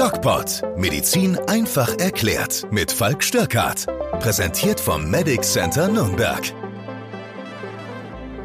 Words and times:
DocPod. 0.00 0.62
Medizin 0.78 1.36
einfach 1.46 1.98
erklärt. 1.98 2.66
Mit 2.70 2.90
Falk 2.90 3.22
Störkart. 3.22 3.84
Präsentiert 4.18 4.80
vom 4.80 5.10
Medic 5.10 5.42
Center 5.42 5.88
Nürnberg. 5.88 6.40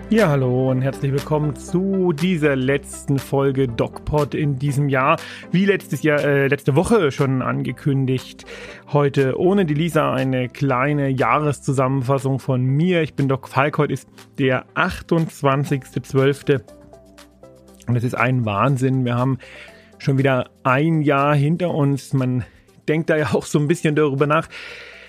Ja, 0.09 0.27
hallo 0.27 0.71
und 0.71 0.81
herzlich 0.81 1.13
willkommen 1.13 1.55
zu 1.55 2.11
dieser 2.11 2.57
letzten 2.57 3.19
Folge 3.19 3.69
DocPod 3.69 4.35
in 4.35 4.59
diesem 4.59 4.89
Jahr. 4.89 5.17
Wie 5.49 5.63
letztes 5.63 6.03
Jahr, 6.03 6.19
äh, 6.19 6.47
letzte 6.47 6.75
Woche 6.75 7.09
schon 7.11 7.41
angekündigt. 7.41 8.43
Heute 8.91 9.39
ohne 9.39 9.65
die 9.65 9.75
Lisa 9.75 10.13
eine 10.13 10.49
kleine 10.49 11.07
Jahreszusammenfassung 11.07 12.39
von 12.39 12.65
mir. 12.65 13.01
Ich 13.01 13.13
bin 13.13 13.29
Doc 13.29 13.47
Falk. 13.47 13.77
Heute 13.77 13.93
ist 13.93 14.09
der 14.39 14.65
28.12. 14.75 16.63
Und 17.87 17.95
es 17.95 18.03
ist 18.03 18.15
ein 18.15 18.43
Wahnsinn. 18.43 19.05
Wir 19.05 19.15
haben 19.15 19.37
schon 20.05 20.17
wieder 20.17 20.51
ein 20.63 21.01
Jahr 21.01 21.35
hinter 21.35 21.71
uns. 21.71 22.13
Man 22.13 22.45
denkt 22.87 23.09
da 23.09 23.17
ja 23.17 23.33
auch 23.33 23.45
so 23.45 23.59
ein 23.59 23.67
bisschen 23.67 23.95
darüber 23.95 24.27
nach. 24.27 24.47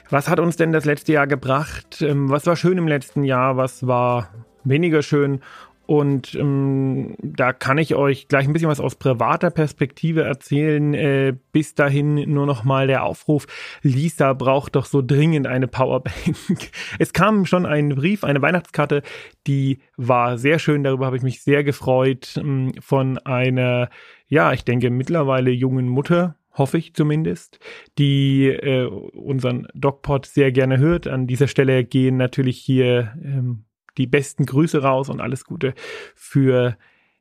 Was 0.08 0.28
hat 0.28 0.40
uns 0.40 0.56
denn 0.56 0.72
das 0.72 0.84
letzte 0.84 1.12
Jahr 1.12 1.26
gebracht? 1.26 2.00
Ähm, 2.00 2.30
was 2.30 2.46
war 2.46 2.56
schön 2.56 2.78
im 2.78 2.88
letzten 2.88 3.22
Jahr? 3.22 3.56
Was 3.56 3.86
war 3.86 4.30
weniger 4.64 5.02
schön? 5.02 5.40
Und 5.86 6.34
ähm, 6.34 7.14
da 7.22 7.52
kann 7.52 7.78
ich 7.78 7.94
euch 7.94 8.26
gleich 8.26 8.46
ein 8.46 8.52
bisschen 8.52 8.68
was 8.68 8.80
aus 8.80 8.96
privater 8.96 9.50
Perspektive 9.50 10.22
erzählen. 10.22 10.94
Äh, 10.94 11.34
bis 11.52 11.76
dahin 11.76 12.14
nur 12.32 12.44
noch 12.44 12.64
mal 12.64 12.88
der 12.88 13.04
Aufruf: 13.04 13.46
Lisa 13.82 14.32
braucht 14.32 14.74
doch 14.74 14.84
so 14.84 15.00
dringend 15.00 15.46
eine 15.46 15.68
Powerbank. 15.68 16.16
es 16.98 17.12
kam 17.12 17.46
schon 17.46 17.66
ein 17.66 17.90
Brief, 17.90 18.24
eine 18.24 18.42
Weihnachtskarte, 18.42 19.02
die 19.46 19.78
war 19.96 20.38
sehr 20.38 20.58
schön. 20.58 20.82
Darüber 20.82 21.06
habe 21.06 21.16
ich 21.16 21.22
mich 21.22 21.42
sehr 21.42 21.62
gefreut 21.62 22.34
ähm, 22.36 22.72
von 22.80 23.18
einer, 23.18 23.88
ja, 24.28 24.52
ich 24.52 24.64
denke 24.64 24.90
mittlerweile 24.90 25.50
jungen 25.50 25.88
Mutter, 25.88 26.36
hoffe 26.52 26.78
ich 26.78 26.94
zumindest, 26.94 27.58
die 27.98 28.46
äh, 28.46 28.86
unseren 28.86 29.68
DocPod 29.74 30.26
sehr 30.26 30.52
gerne 30.52 30.78
hört. 30.78 31.06
An 31.06 31.26
dieser 31.26 31.48
Stelle 31.48 31.84
gehen 31.84 32.16
natürlich 32.16 32.58
hier 32.58 33.14
ähm, 33.22 33.64
die 33.98 34.06
besten 34.06 34.46
Grüße 34.46 34.82
raus 34.82 35.08
und 35.08 35.20
alles 35.20 35.44
Gute 35.44 35.74
für 36.14 36.76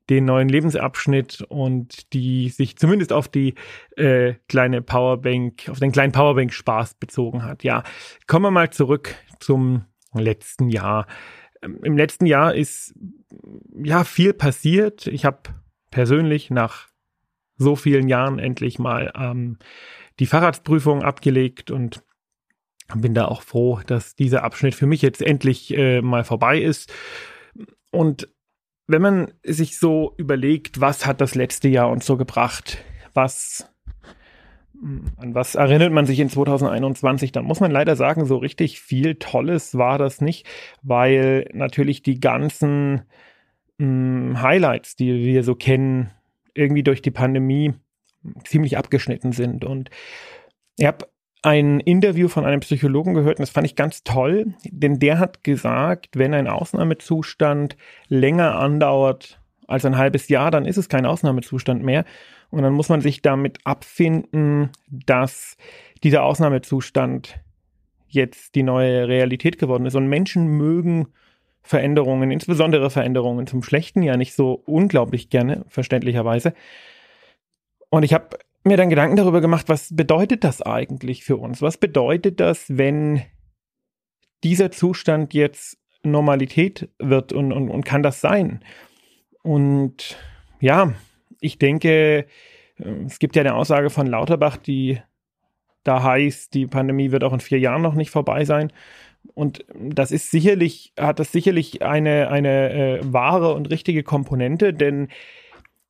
den 0.10 0.26
neuen 0.26 0.50
Lebensabschnitt 0.50 1.42
und 1.50 2.14
die 2.14 2.50
sich 2.50 2.78
zumindest 2.78 3.12
auf 3.12 3.28
die 3.28 3.56
äh, 3.98 4.36
kleine 4.48 4.82
Powerbank, 4.82 5.68
auf 5.70 5.80
den 5.80 5.92
kleinen 5.92 6.12
Powerbank-Spaß 6.12 6.96
bezogen 6.96 7.44
hat. 7.44 7.64
Ja, 7.64 7.84
kommen 8.28 8.46
wir 8.46 8.52
mal 8.52 8.70
zurück 8.70 9.16
zum 9.40 9.86
letzten 10.14 10.70
Jahr. 10.70 11.08
Ähm, 11.62 11.80
Im 11.84 11.98
letzten 11.98 12.28
Jahr 12.28 12.54
ist 12.54 12.94
ja 13.84 14.04
viel 14.04 14.34
passiert. 14.34 15.08
Ich 15.08 15.26
habe 15.26 15.40
persönlich 15.90 16.52
nach 16.52 16.90
so 17.58 17.76
vielen 17.76 18.08
Jahren 18.08 18.40
endlich 18.40 18.80
mal 18.80 19.12
ähm, 19.16 19.58
die 20.20 20.26
Fahrradsprüfung 20.26 21.04
abgelegt 21.04 21.72
und 21.72 22.04
bin 22.94 23.14
da 23.14 23.26
auch 23.26 23.42
froh, 23.42 23.80
dass 23.86 24.16
dieser 24.16 24.44
Abschnitt 24.44 24.76
für 24.76 24.86
mich 24.86 25.02
jetzt 25.02 25.22
endlich 25.22 25.76
äh, 25.76 26.02
mal 26.02 26.24
vorbei 26.24 26.60
ist. 26.60 26.94
Und 27.92 28.30
wenn 28.88 29.02
man 29.02 29.32
sich 29.44 29.80
so 29.80 30.14
überlegt, 30.18 30.82
was 30.82 31.06
hat 31.06 31.22
das 31.22 31.34
letzte 31.34 31.68
Jahr 31.68 31.90
uns 31.90 32.06
so 32.06 32.18
gebracht, 32.18 32.84
was 33.14 33.68
an 35.18 35.34
was 35.34 35.56
erinnert 35.56 35.94
man 35.94 36.06
sich 36.06 36.20
in 36.20 36.30
2021? 36.30 37.32
Dann 37.32 37.46
muss 37.46 37.60
man 37.60 37.72
leider 37.72 37.96
sagen, 37.96 38.26
so 38.26 38.38
richtig 38.38 38.82
viel 38.82 39.16
Tolles 39.16 39.78
war 39.78 39.98
das 39.98 40.22
nicht, 40.22 40.46
weil 40.82 41.50
natürlich 41.54 42.04
die 42.04 42.20
ganzen 42.20 43.04
mh, 43.78 44.42
Highlights, 44.42 44.96
die 44.96 45.24
wir 45.24 45.44
so 45.44 45.56
kennen, 45.56 46.12
irgendwie 46.56 46.84
durch 46.84 47.02
die 47.02 47.12
Pandemie 47.12 47.74
ziemlich 48.44 48.78
abgeschnitten 48.78 49.32
sind. 49.32 49.64
Und 49.64 49.90
ich 50.78 50.86
habe 50.86 51.08
ein 51.46 51.80
Interview 51.80 52.28
von 52.28 52.44
einem 52.44 52.62
Psychologen 52.62 53.14
gehört 53.14 53.38
und 53.38 53.44
das 53.44 53.52
fand 53.52 53.68
ich 53.68 53.76
ganz 53.76 54.04
toll, 54.04 54.56
denn 54.66 54.98
der 54.98 55.20
hat 55.20 55.44
gesagt, 55.44 56.18
wenn 56.18 56.34
ein 56.34 56.48
Ausnahmezustand 56.48 57.78
länger 58.08 58.56
andauert 58.56 59.40
als 59.68 59.86
ein 59.86 59.98
halbes 59.98 60.28
Jahr, 60.28 60.50
dann 60.50 60.66
ist 60.66 60.78
es 60.78 60.90
kein 60.90 61.06
Ausnahmezustand 61.06 61.84
mehr 61.84 62.04
und 62.50 62.64
dann 62.64 62.74
muss 62.74 62.90
man 62.90 63.02
sich 63.02 63.22
damit 63.22 63.60
abfinden, 63.64 64.72
dass 64.90 65.56
dieser 66.04 66.24
Ausnahmezustand 66.24 67.40
jetzt 68.08 68.56
die 68.56 68.64
neue 68.64 69.08
Realität 69.08 69.60
geworden 69.60 69.86
ist 69.86 69.96
und 69.96 70.08
Menschen 70.08 70.48
mögen 70.48 71.08
Veränderungen, 71.66 72.30
insbesondere 72.30 72.92
Veränderungen 72.92 73.48
zum 73.48 73.64
Schlechten 73.64 74.04
ja 74.04 74.18
nicht 74.18 74.36
so 74.36 74.62
unglaublich 74.66 75.30
gerne, 75.30 75.66
verständlicherweise. 75.68 76.54
Und 77.90 78.04
ich 78.04 78.14
habe 78.14 78.38
mir 78.64 78.78
dann 78.78 78.90
Gedanken 78.90 79.16
darüber 79.16 79.42
gemacht, 79.42 79.68
was 79.68 79.96
bedeutet 79.96 80.44
das 80.44 80.62
eigentlich 80.62 81.24
für 81.24 81.38
uns? 81.38 81.64
Was 81.64 81.78
bedeutet 81.78 82.40
das, 82.40 82.66
wenn 82.70 83.24
dieser 84.44 84.70
Zustand 84.70 85.34
jetzt 85.34 85.80
Normalität 86.04 86.90
wird 87.00 87.34
und, 87.34 87.52
und, 87.52 87.70
und 87.70 87.84
kann 87.84 88.04
das 88.04 88.22
sein? 88.22 88.64
Und 89.42 90.18
ja, 90.60 90.94
ich 91.42 91.58
denke, 91.58 92.28
äh, 92.78 93.06
es 93.08 93.18
gibt 93.18 93.36
ja 93.36 93.42
eine 93.42 93.56
Aussage 93.56 93.90
von 93.90 94.06
Lauterbach, 94.06 94.58
die 94.58 95.00
da 95.84 96.04
heißt, 96.04 96.54
die 96.54 96.68
Pandemie 96.68 97.12
wird 97.12 97.24
auch 97.24 97.34
in 97.34 97.40
vier 97.40 97.60
Jahren 97.60 97.82
noch 97.82 97.94
nicht 97.96 98.10
vorbei 98.12 98.46
sein. 98.46 98.72
Und 99.36 99.66
das 99.78 100.12
ist 100.12 100.32
sicherlich, 100.32 100.94
hat 100.98 101.20
das 101.20 101.32
sicherlich 101.32 101.84
eine, 101.84 102.30
eine 102.30 102.72
äh, 102.72 103.00
wahre 103.04 103.54
und 103.54 103.70
richtige 103.70 104.02
Komponente, 104.02 104.74
denn 104.74 105.10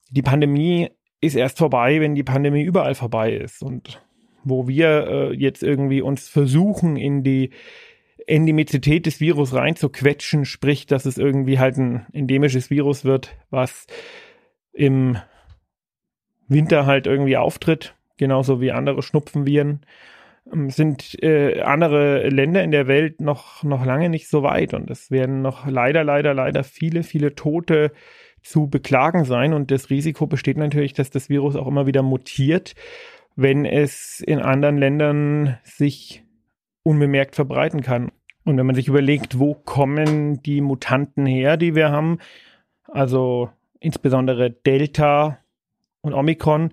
die 0.09 0.23
Pandemie 0.23 0.89
ist 1.22 1.35
erst 1.35 1.59
vorbei, 1.59 2.01
wenn 2.01 2.16
die 2.16 2.23
Pandemie 2.23 2.63
überall 2.63 2.95
vorbei 2.95 3.33
ist. 3.33 3.61
Und 3.61 4.01
wo 4.44 4.67
wir 4.67 5.07
äh, 5.07 5.33
jetzt 5.35 5.63
irgendwie 5.63 6.01
uns 6.01 6.28
versuchen, 6.28 6.97
in 6.97 7.23
die 7.23 7.51
Endemizität 8.28 9.06
des 9.06 9.19
Virus 9.19 9.53
reinzuquetschen, 9.53 10.45
sprich, 10.45 10.88
dass 10.88 11.06
es 11.06 11.17
irgendwie 11.17 11.59
halt 11.59 11.77
ein 11.77 12.07
endemisches 12.13 12.72
Virus 12.72 13.06
wird, 13.06 13.35
was 13.51 13.85
im 14.73 15.17
Winter 16.47 16.85
halt 16.85 17.07
irgendwie 17.07 17.38
auftritt, 17.38 17.95
genauso 18.17 18.62
wie 18.62 18.72
andere 18.72 19.03
Schnupfenviren, 19.03 19.81
sind 20.67 21.22
äh, 21.23 21.61
andere 21.61 22.29
Länder 22.29 22.63
in 22.63 22.72
der 22.72 22.88
Welt 22.88 23.19
noch, 23.19 23.63
noch 23.63 23.85
lange 23.85 24.09
nicht 24.09 24.28
so 24.28 24.44
weit. 24.44 24.73
Und 24.73 24.89
es 24.89 25.09
werden 25.09 25.41
noch 25.41 25.66
leider, 25.67 26.03
leider, 26.03 26.33
leider 26.33 26.63
viele, 26.63 27.03
viele 27.03 27.35
Tote 27.35 27.91
zu 28.41 28.67
beklagen 28.67 29.25
sein. 29.25 29.53
Und 29.53 29.72
das 29.72 29.89
Risiko 29.89 30.28
besteht 30.28 30.57
natürlich, 30.57 30.94
dass 30.94 31.09
das 31.09 31.29
Virus 31.29 31.56
auch 31.56 31.67
immer 31.67 31.88
wieder 31.88 32.03
mutiert, 32.03 32.75
wenn 33.35 33.66
es 33.66 34.22
in 34.22 34.39
anderen 34.39 34.78
Ländern 34.78 35.57
sich 35.63 36.23
unbemerkt 36.83 37.35
verbreiten 37.35 37.81
kann. 37.81 38.12
Und 38.45 38.57
wenn 38.57 38.67
man 38.67 38.75
sich 38.75 38.88
überlegt, 38.88 39.39
wo 39.39 39.56
kommen 39.56 40.41
die 40.44 40.62
Mutanten 40.62 41.25
her, 41.25 41.57
die 41.57 41.73
wir 41.73 41.89
haben, 41.89 42.19
also 42.88 43.50
insbesondere 43.79 44.51
Delta 44.51 45.39
und 46.01 46.13
Omikron, 46.13 46.72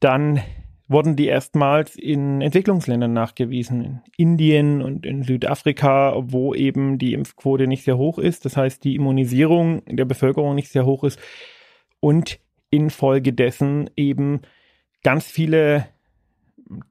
dann 0.00 0.40
wurden 0.86 1.16
die 1.16 1.26
erstmals 1.26 1.96
in 1.96 2.42
Entwicklungsländern 2.42 3.12
nachgewiesen, 3.12 3.82
in 3.84 4.00
Indien 4.16 4.82
und 4.82 5.06
in 5.06 5.22
Südafrika, 5.22 6.14
wo 6.16 6.54
eben 6.54 6.98
die 6.98 7.14
Impfquote 7.14 7.66
nicht 7.66 7.84
sehr 7.84 7.96
hoch 7.96 8.18
ist, 8.18 8.44
das 8.44 8.56
heißt 8.56 8.84
die 8.84 8.96
Immunisierung 8.96 9.82
der 9.86 10.04
Bevölkerung 10.04 10.54
nicht 10.54 10.70
sehr 10.70 10.84
hoch 10.84 11.04
ist 11.04 11.18
und 12.00 12.38
infolgedessen 12.70 13.88
eben 13.96 14.42
ganz 15.02 15.26
viele 15.26 15.86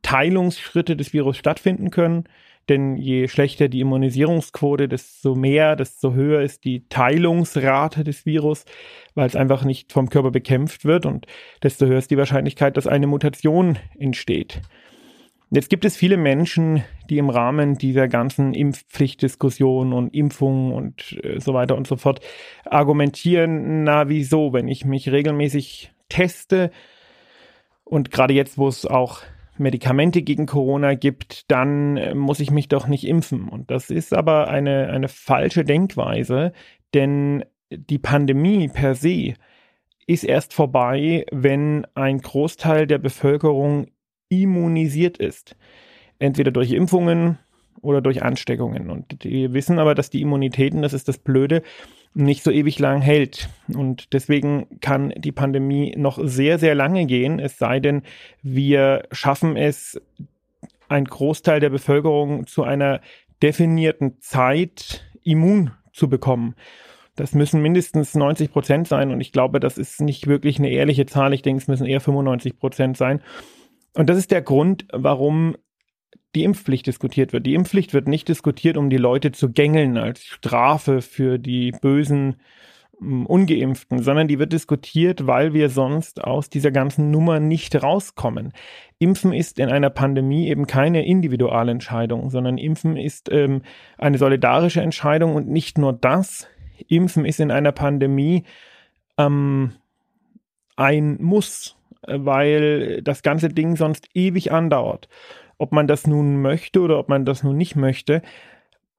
Teilungsschritte 0.01 0.95
des 0.95 1.13
Virus 1.13 1.37
stattfinden 1.37 1.89
können 1.89 2.25
denn 2.69 2.95
je 2.95 3.27
schlechter 3.27 3.67
die 3.67 3.81
Immunisierungsquote, 3.81 4.87
desto 4.87 5.35
mehr, 5.35 5.75
desto 5.75 6.13
höher 6.13 6.41
ist 6.41 6.63
die 6.63 6.87
Teilungsrate 6.87 8.03
des 8.03 8.25
Virus, 8.25 8.65
weil 9.15 9.27
es 9.27 9.35
einfach 9.35 9.63
nicht 9.65 9.91
vom 9.91 10.09
Körper 10.09 10.31
bekämpft 10.31 10.85
wird 10.85 11.05
und 11.05 11.27
desto 11.61 11.85
höher 11.85 11.97
ist 11.97 12.11
die 12.11 12.17
Wahrscheinlichkeit, 12.17 12.77
dass 12.77 12.87
eine 12.87 13.07
Mutation 13.07 13.77
entsteht. 13.97 14.61
Jetzt 15.49 15.69
gibt 15.69 15.85
es 15.85 15.95
viele 15.95 16.17
Menschen, 16.17 16.83
die 17.09 17.19
im 17.19 17.29
Rahmen 17.29 17.77
dieser 17.77 18.07
ganzen 18.07 18.55
Impfpflichtdiskussion 18.55 19.93
und 19.93 20.13
Impfungen 20.15 20.71
und 20.71 21.19
äh, 21.23 21.39
so 21.39 21.53
weiter 21.53 21.75
und 21.75 21.85
so 21.85 21.95
fort 21.95 22.21
argumentieren, 22.65 23.83
na 23.83 24.09
wieso, 24.09 24.53
wenn 24.53 24.67
ich 24.67 24.83
mich 24.83 25.11
regelmäßig 25.11 25.91
teste 26.09 26.71
und 27.83 28.09
gerade 28.09 28.33
jetzt, 28.33 28.57
wo 28.57 28.67
es 28.67 28.87
auch 28.87 29.21
Medikamente 29.63 30.21
gegen 30.21 30.45
Corona 30.45 30.93
gibt, 30.93 31.49
dann 31.49 31.97
äh, 31.97 32.13
muss 32.13 32.39
ich 32.39 32.51
mich 32.51 32.67
doch 32.67 32.87
nicht 32.87 33.07
impfen. 33.07 33.49
Und 33.49 33.71
das 33.71 33.89
ist 33.89 34.13
aber 34.13 34.49
eine, 34.49 34.89
eine 34.89 35.07
falsche 35.07 35.63
Denkweise, 35.63 36.53
denn 36.93 37.43
die 37.71 37.97
Pandemie 37.97 38.67
per 38.67 38.93
se 38.93 39.33
ist 40.05 40.23
erst 40.23 40.53
vorbei, 40.53 41.25
wenn 41.31 41.87
ein 41.95 42.19
Großteil 42.19 42.85
der 42.87 42.99
Bevölkerung 42.99 43.87
immunisiert 44.29 45.17
ist. 45.17 45.55
Entweder 46.19 46.51
durch 46.51 46.71
Impfungen 46.71 47.39
oder 47.81 48.01
durch 48.01 48.21
Ansteckungen. 48.23 48.89
Und 48.89 49.23
die 49.23 49.53
wissen 49.53 49.79
aber, 49.79 49.95
dass 49.95 50.09
die 50.09 50.21
Immunitäten, 50.21 50.81
das 50.81 50.93
ist 50.93 51.07
das 51.07 51.17
Blöde, 51.17 51.63
nicht 52.13 52.43
so 52.43 52.51
ewig 52.51 52.79
lang 52.79 53.01
hält. 53.01 53.49
Und 53.73 54.13
deswegen 54.13 54.79
kann 54.81 55.13
die 55.17 55.31
Pandemie 55.31 55.93
noch 55.97 56.19
sehr, 56.21 56.59
sehr 56.59 56.75
lange 56.75 57.05
gehen, 57.05 57.39
es 57.39 57.57
sei 57.57 57.79
denn, 57.79 58.03
wir 58.41 59.07
schaffen 59.11 59.57
es, 59.57 60.01
ein 60.89 61.05
Großteil 61.05 61.59
der 61.59 61.69
Bevölkerung 61.69 62.45
zu 62.45 62.63
einer 62.63 63.01
definierten 63.41 64.19
Zeit 64.19 65.03
immun 65.23 65.71
zu 65.91 66.07
bekommen. 66.07 66.55
Das 67.15 67.33
müssen 67.33 67.61
mindestens 67.61 68.15
90 68.15 68.51
Prozent 68.51 68.87
sein 68.87 69.11
und 69.11 69.21
ich 69.21 69.31
glaube, 69.31 69.59
das 69.59 69.77
ist 69.77 70.01
nicht 70.01 70.27
wirklich 70.27 70.59
eine 70.59 70.69
ehrliche 70.69 71.05
Zahl. 71.05 71.33
Ich 71.33 71.41
denke, 71.41 71.61
es 71.61 71.67
müssen 71.67 71.85
eher 71.85 72.01
95 72.01 72.57
Prozent 72.57 72.97
sein. 72.97 73.21
Und 73.95 74.09
das 74.09 74.17
ist 74.17 74.31
der 74.31 74.41
Grund, 74.41 74.87
warum 74.91 75.55
die 76.35 76.43
Impfpflicht 76.43 76.87
diskutiert 76.87 77.33
wird. 77.33 77.45
Die 77.45 77.53
Impfpflicht 77.53 77.93
wird 77.93 78.07
nicht 78.07 78.27
diskutiert, 78.27 78.77
um 78.77 78.89
die 78.89 78.97
Leute 78.97 79.31
zu 79.31 79.51
gängeln 79.51 79.97
als 79.97 80.23
Strafe 80.23 81.01
für 81.01 81.37
die 81.37 81.71
bösen 81.71 82.37
mm, 82.99 83.25
Ungeimpften, 83.25 84.01
sondern 84.01 84.27
die 84.27 84.39
wird 84.39 84.51
diskutiert, 84.51 85.27
weil 85.27 85.53
wir 85.53 85.69
sonst 85.69 86.23
aus 86.23 86.49
dieser 86.49 86.71
ganzen 86.71 87.11
Nummer 87.11 87.39
nicht 87.39 87.81
rauskommen. 87.81 88.53
Impfen 88.97 89.33
ist 89.33 89.59
in 89.59 89.69
einer 89.69 89.91
Pandemie 89.91 90.47
eben 90.47 90.65
keine 90.65 91.05
Individualentscheidung, 91.05 92.29
sondern 92.29 92.57
Impfen 92.57 92.97
ist 92.97 93.31
ähm, 93.31 93.61
eine 93.97 94.17
solidarische 94.17 94.81
Entscheidung 94.81 95.35
und 95.35 95.47
nicht 95.47 95.77
nur 95.77 95.93
das. 95.93 96.47
Impfen 96.87 97.25
ist 97.25 97.39
in 97.39 97.51
einer 97.51 97.71
Pandemie 97.71 98.43
ähm, 99.19 99.73
ein 100.75 101.21
Muss, 101.21 101.77
weil 102.07 103.03
das 103.03 103.21
ganze 103.21 103.49
Ding 103.49 103.75
sonst 103.75 104.09
ewig 104.15 104.51
andauert 104.51 105.07
ob 105.63 105.71
man 105.71 105.87
das 105.87 106.05
nun 106.05 106.41
möchte 106.41 106.81
oder 106.81 106.99
ob 106.99 107.07
man 107.07 107.23
das 107.23 107.41
nun 107.41 107.55
nicht 107.55 107.77
möchte. 107.77 108.21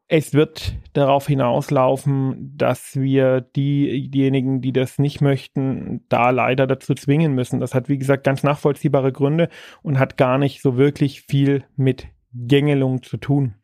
Es 0.08 0.32
wird 0.32 0.74
darauf 0.94 1.26
hinauslaufen, 1.26 2.56
dass 2.56 2.96
wir 2.96 3.42
die, 3.42 4.08
diejenigen, 4.10 4.62
die 4.62 4.72
das 4.72 4.98
nicht 4.98 5.20
möchten, 5.20 6.04
da 6.08 6.30
leider 6.30 6.66
dazu 6.66 6.94
zwingen 6.94 7.34
müssen. 7.34 7.60
Das 7.60 7.74
hat, 7.74 7.90
wie 7.90 7.98
gesagt, 7.98 8.24
ganz 8.24 8.42
nachvollziehbare 8.42 9.12
Gründe 9.12 9.50
und 9.82 9.98
hat 9.98 10.16
gar 10.16 10.38
nicht 10.38 10.62
so 10.62 10.78
wirklich 10.78 11.20
viel 11.20 11.64
mit 11.76 12.06
Gängelung 12.32 13.02
zu 13.02 13.18
tun. 13.18 13.56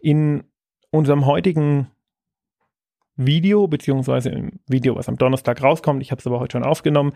In 0.00 0.44
unserem 0.90 1.26
heutigen 1.26 1.88
Video, 3.16 3.66
beziehungsweise 3.66 4.30
im 4.30 4.60
Video, 4.68 4.94
was 4.94 5.08
am 5.08 5.18
Donnerstag 5.18 5.60
rauskommt, 5.60 6.02
ich 6.02 6.12
habe 6.12 6.20
es 6.20 6.26
aber 6.26 6.38
heute 6.38 6.52
schon 6.52 6.64
aufgenommen, 6.64 7.14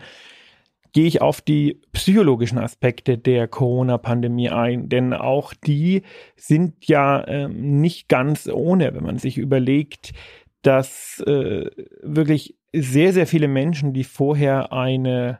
gehe 0.93 1.07
ich 1.07 1.21
auf 1.21 1.41
die 1.41 1.81
psychologischen 1.91 2.57
Aspekte 2.57 3.17
der 3.17 3.47
Corona-Pandemie 3.47 4.49
ein, 4.49 4.89
denn 4.89 5.13
auch 5.13 5.53
die 5.53 6.03
sind 6.35 6.87
ja 6.87 7.21
äh, 7.21 7.47
nicht 7.47 8.09
ganz 8.09 8.47
ohne, 8.47 8.93
wenn 8.93 9.03
man 9.03 9.17
sich 9.17 9.37
überlegt, 9.37 10.13
dass 10.61 11.23
äh, 11.25 11.69
wirklich 12.01 12.55
sehr, 12.73 13.13
sehr 13.13 13.27
viele 13.27 13.47
Menschen, 13.47 13.93
die 13.93 14.03
vorher 14.03 14.73
eine, 14.73 15.39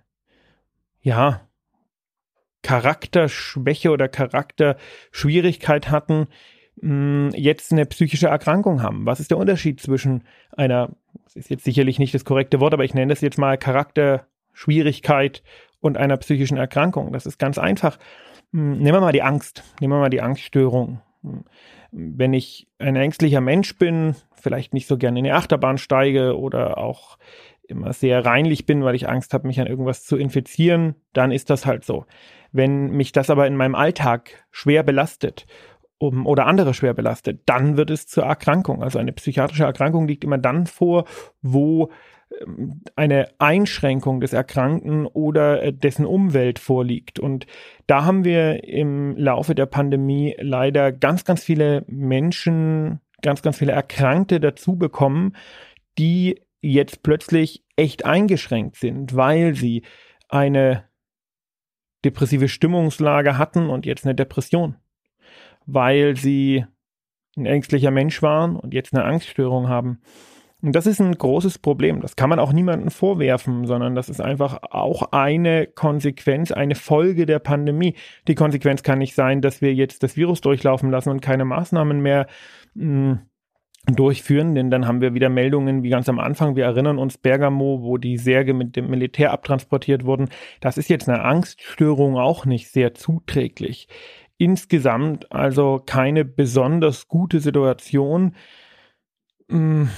ja, 1.02 1.42
Charakterschwäche 2.62 3.92
oder 3.92 4.10
Charakterschwierigkeit 4.10 5.90
hatten, 5.90 6.28
mh, 6.82 7.32
jetzt 7.36 7.72
eine 7.72 7.86
psychische 7.86 8.28
Erkrankung 8.28 8.82
haben. 8.82 9.06
Was 9.06 9.20
ist 9.20 9.32
der 9.32 9.38
Unterschied 9.38 9.80
zwischen 9.80 10.24
einer, 10.56 10.96
das 11.24 11.36
ist 11.36 11.50
jetzt 11.50 11.64
sicherlich 11.64 12.00
nicht 12.00 12.14
das 12.14 12.26
korrekte 12.26 12.60
Wort, 12.60 12.74
aber 12.74 12.84
ich 12.84 12.94
nenne 12.94 13.14
das 13.14 13.22
jetzt 13.22 13.38
mal 13.38 13.58
Charakter 13.58 14.28
Schwierigkeit 14.54 15.44
und 15.80 15.98
einer 15.98 16.18
psychischen 16.18 16.58
Erkrankung. 16.58 17.14
Das 17.14 17.26
ist 17.26 17.40
ganz 17.40 17.58
einfach. 17.58 17.98
Hm, 18.52 18.80
nehmen 18.80 18.98
wir 18.98 19.02
mal 19.02 19.12
die 19.12 19.24
Angst. 19.24 19.64
Nehmen 19.80 19.94
wir 19.94 20.00
mal 20.00 20.10
die 20.10 20.22
Angststörung. 20.22 21.02
Hm, 21.24 21.46
wenn 21.92 22.34
ich 22.34 22.68
ein 22.78 22.96
ängstlicher 22.96 23.42
Mensch 23.42 23.78
bin, 23.78 24.16
vielleicht 24.36 24.74
nicht 24.74 24.88
so 24.88 24.98
gerne 24.98 25.20
in 25.20 25.26
die 25.26 25.32
Achterbahn 25.32 25.78
steige 25.78 26.38
oder 26.38 26.78
auch 26.78 27.18
immer 27.68 27.94
sehr 27.94 28.26
reinlich 28.26 28.66
bin, 28.66 28.84
weil 28.84 28.96
ich 28.96 29.08
Angst 29.08 29.34
habe, 29.34 29.48
mich 29.48 29.60
an 29.60 29.68
irgendwas 29.68 30.04
zu 30.04 30.18
infizieren, 30.18 30.96
dann 31.14 31.32
ist 31.32 31.50
das 31.50 31.66
halt 31.66 31.86
so. 31.86 32.06
Wenn 32.52 32.92
mich 32.92 33.12
das 33.12 33.30
aber 33.30 33.48
in 33.48 33.56
meinem 33.56 33.76
Alltag 33.76 34.46
schwer 34.52 34.84
belastet 34.84 35.46
oder 36.00 36.48
andere 36.48 36.74
schwer 36.74 36.94
belastet, 36.94 37.42
dann 37.46 37.78
wird 37.78 37.92
es 37.92 38.08
zur 38.08 38.24
Erkrankung. 38.24 38.82
Also 38.82 39.00
eine 39.00 39.12
psychiatrische 39.12 39.66
Erkrankung 39.66 40.08
liegt 40.08 40.24
immer 40.24 40.38
dann 40.38 40.66
vor, 40.66 41.06
wo 41.42 41.92
eine 42.96 43.30
Einschränkung 43.40 44.22
des 44.22 44.34
Erkrankten 44.34 45.06
oder 45.08 45.64
äh, 45.64 45.74
dessen 45.74 46.06
Umwelt 46.06 46.60
vorliegt. 46.60 47.20
Und 47.20 47.48
da 47.88 48.06
haben 48.06 48.24
wir 48.24 48.64
im 48.64 49.18
Laufe 49.18 49.56
der 49.56 49.66
Pandemie 49.66 50.36
leider 50.40 50.92
ganz, 50.92 51.26
ganz 51.26 51.44
viele 51.44 51.84
Menschen, 51.88 53.02
ganz, 53.22 53.42
ganz 53.42 53.58
viele 53.58 53.72
Erkrankte 53.72 54.40
dazu 54.40 54.78
bekommen, 54.78 55.36
die 55.98 56.42
jetzt 56.62 57.04
plötzlich 57.04 57.66
echt 57.76 58.06
eingeschränkt 58.06 58.76
sind, 58.76 59.16
weil 59.16 59.56
sie 59.56 59.84
eine 60.28 60.86
depressive 62.06 62.48
Stimmungslage 62.48 63.38
hatten 63.38 63.70
und 63.70 63.86
jetzt 63.86 64.06
eine 64.06 64.16
Depression, 64.16 64.76
weil 65.66 66.16
sie 66.16 66.66
ein 67.36 67.46
ängstlicher 67.46 67.92
Mensch 67.92 68.22
waren 68.22 68.56
und 68.56 68.74
jetzt 68.74 68.94
eine 68.94 69.04
Angststörung 69.04 69.68
haben 69.68 70.02
und 70.62 70.76
das 70.76 70.88
ist 70.88 71.00
ein 71.00 71.18
großes 71.18 71.60
Problem. 71.60 72.02
Das 72.02 72.18
kann 72.18 72.30
man 72.30 72.40
auch 72.40 72.52
niemandem 72.52 72.92
vorwerfen, 72.92 73.66
sondern 73.66 73.96
das 73.96 74.10
ist 74.10 74.20
einfach 74.20 74.60
auch 74.72 75.14
eine 75.14 75.68
Konsequenz, 75.68 76.52
eine 76.52 76.76
Folge 76.76 77.26
der 77.26 77.40
Pandemie. 77.40 77.96
Die 78.28 78.36
Konsequenz 78.36 78.84
kann 78.84 79.00
nicht 79.00 79.16
sein, 79.16 79.42
dass 79.42 79.62
wir 79.62 79.74
jetzt 79.74 80.04
das 80.04 80.18
Virus 80.18 80.42
durchlaufen 80.42 80.92
lassen 80.92 81.10
und 81.10 81.22
keine 81.22 81.46
Maßnahmen 81.46 82.02
mehr 82.02 82.28
mh, 82.74 82.84
hm, 82.84 83.20
durchführen, 83.96 84.54
denn 84.54 84.70
dann 84.70 84.86
haben 84.86 85.00
wir 85.00 85.14
wieder 85.14 85.30
Meldungen 85.30 85.82
wie 85.84 85.90
ganz 85.90 86.10
am 86.10 86.20
Anfang. 86.20 86.58
Wir 86.58 86.66
erinnern 86.66 86.98
uns 86.98 87.18
Bergamo, 87.18 87.82
wo 87.82 87.98
die 87.98 88.18
Särge 88.18 88.54
mit 88.54 88.76
dem 88.76 88.90
Militär 88.90 89.32
abtransportiert 89.32 90.04
wurden. 90.06 90.30
Das 90.60 90.78
ist 90.78 90.90
jetzt 90.90 91.08
eine 91.08 91.24
Angststörung 91.24 92.18
auch 92.18 92.46
nicht 92.46 92.70
sehr 92.70 92.94
zuträglich. 92.94 93.88
Insgesamt 94.38 95.32
also 95.32 95.82
keine 95.86 96.26
besonders 96.26 97.08
gute 97.08 97.40
Situation. 97.40 98.36
Mh, 99.48 99.58
hm, 99.58 99.90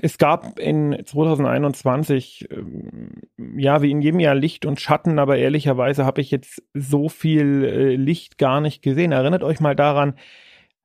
es 0.00 0.18
gab 0.18 0.58
in 0.58 1.02
2021, 1.04 2.48
ähm, 2.50 3.10
ja, 3.56 3.82
wie 3.82 3.90
in 3.90 4.00
jedem 4.00 4.20
Jahr 4.20 4.34
Licht 4.34 4.66
und 4.66 4.80
Schatten, 4.80 5.18
aber 5.18 5.38
ehrlicherweise 5.38 6.04
habe 6.04 6.20
ich 6.20 6.30
jetzt 6.30 6.62
so 6.74 7.08
viel 7.08 7.64
äh, 7.64 7.96
Licht 7.96 8.38
gar 8.38 8.60
nicht 8.60 8.82
gesehen. 8.82 9.12
Erinnert 9.12 9.42
euch 9.42 9.60
mal 9.60 9.76
daran, 9.76 10.14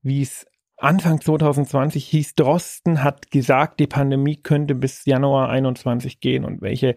wie 0.02 0.22
es 0.22 0.46
Anfang 0.78 1.22
2020 1.22 2.08
hieß, 2.08 2.36
Drosten 2.36 3.04
hat 3.04 3.30
gesagt, 3.30 3.80
die 3.80 3.88
Pandemie 3.88 4.38
könnte 4.38 4.74
bis 4.74 5.06
Januar 5.06 5.50
21 5.50 6.20
gehen 6.22 6.44
und 6.44 6.62
welche, 6.62 6.96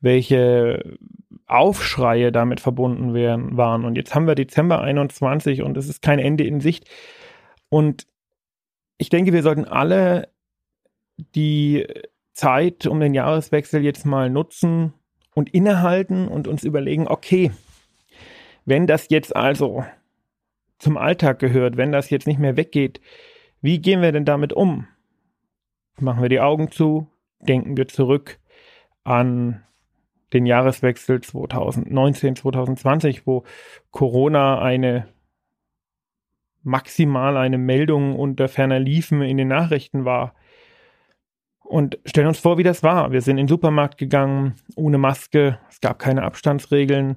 welche 0.00 0.96
Aufschreie 1.46 2.30
damit 2.30 2.60
verbunden 2.60 3.14
wären, 3.14 3.56
waren. 3.56 3.84
Und 3.84 3.96
jetzt 3.96 4.14
haben 4.14 4.28
wir 4.28 4.36
Dezember 4.36 4.80
21 4.80 5.62
und 5.62 5.76
es 5.76 5.88
ist 5.88 6.02
kein 6.02 6.20
Ende 6.20 6.44
in 6.44 6.60
Sicht. 6.60 6.88
Und 7.68 8.06
ich 8.96 9.08
denke, 9.08 9.32
wir 9.32 9.42
sollten 9.42 9.64
alle 9.64 10.28
die 11.16 11.86
Zeit 12.32 12.86
um 12.86 13.00
den 13.00 13.14
Jahreswechsel 13.14 13.82
jetzt 13.82 14.04
mal 14.04 14.30
nutzen 14.30 14.92
und 15.34 15.52
innehalten 15.52 16.28
und 16.28 16.48
uns 16.48 16.64
überlegen, 16.64 17.08
okay, 17.08 17.50
wenn 18.64 18.86
das 18.86 19.08
jetzt 19.10 19.34
also 19.34 19.84
zum 20.78 20.96
Alltag 20.96 21.38
gehört, 21.38 21.76
wenn 21.76 21.92
das 21.92 22.10
jetzt 22.10 22.26
nicht 22.26 22.38
mehr 22.38 22.56
weggeht, 22.56 23.00
wie 23.62 23.80
gehen 23.80 24.02
wir 24.02 24.12
denn 24.12 24.24
damit 24.24 24.52
um? 24.52 24.86
Machen 25.98 26.22
wir 26.22 26.28
die 26.28 26.40
Augen 26.40 26.70
zu, 26.70 27.08
denken 27.40 27.76
wir 27.76 27.88
zurück 27.88 28.38
an 29.04 29.62
den 30.32 30.44
Jahreswechsel 30.44 31.20
2019, 31.20 32.36
2020, 32.36 33.26
wo 33.26 33.44
Corona 33.90 34.60
eine 34.60 35.08
maximal 36.62 37.36
eine 37.36 37.58
Meldung 37.58 38.16
unter 38.18 38.48
ferner 38.48 38.80
Liefen 38.80 39.22
in 39.22 39.36
den 39.36 39.48
Nachrichten 39.48 40.04
war. 40.04 40.34
Und 41.68 41.98
stellen 42.04 42.28
uns 42.28 42.38
vor, 42.38 42.58
wie 42.58 42.62
das 42.62 42.82
war. 42.82 43.10
Wir 43.10 43.20
sind 43.20 43.38
in 43.38 43.46
den 43.46 43.48
Supermarkt 43.48 43.98
gegangen, 43.98 44.54
ohne 44.76 44.98
Maske, 44.98 45.58
es 45.68 45.80
gab 45.80 45.98
keine 45.98 46.22
Abstandsregeln. 46.22 47.16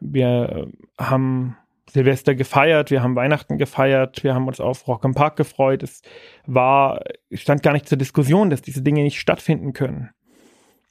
Wir 0.00 0.68
äh, 0.98 1.02
haben 1.02 1.56
Silvester 1.88 2.34
gefeiert, 2.34 2.90
wir 2.90 3.02
haben 3.02 3.16
Weihnachten 3.16 3.56
gefeiert, 3.56 4.22
wir 4.22 4.34
haben 4.34 4.48
uns 4.48 4.60
auf 4.60 4.86
Rock 4.86 5.04
im 5.04 5.14
Park 5.14 5.36
gefreut. 5.36 5.82
Es 5.82 6.02
war, 6.44 7.00
es 7.30 7.40
stand 7.40 7.62
gar 7.62 7.72
nicht 7.72 7.88
zur 7.88 7.96
Diskussion, 7.96 8.50
dass 8.50 8.60
diese 8.60 8.82
Dinge 8.82 9.02
nicht 9.02 9.18
stattfinden 9.18 9.72
können. 9.72 10.10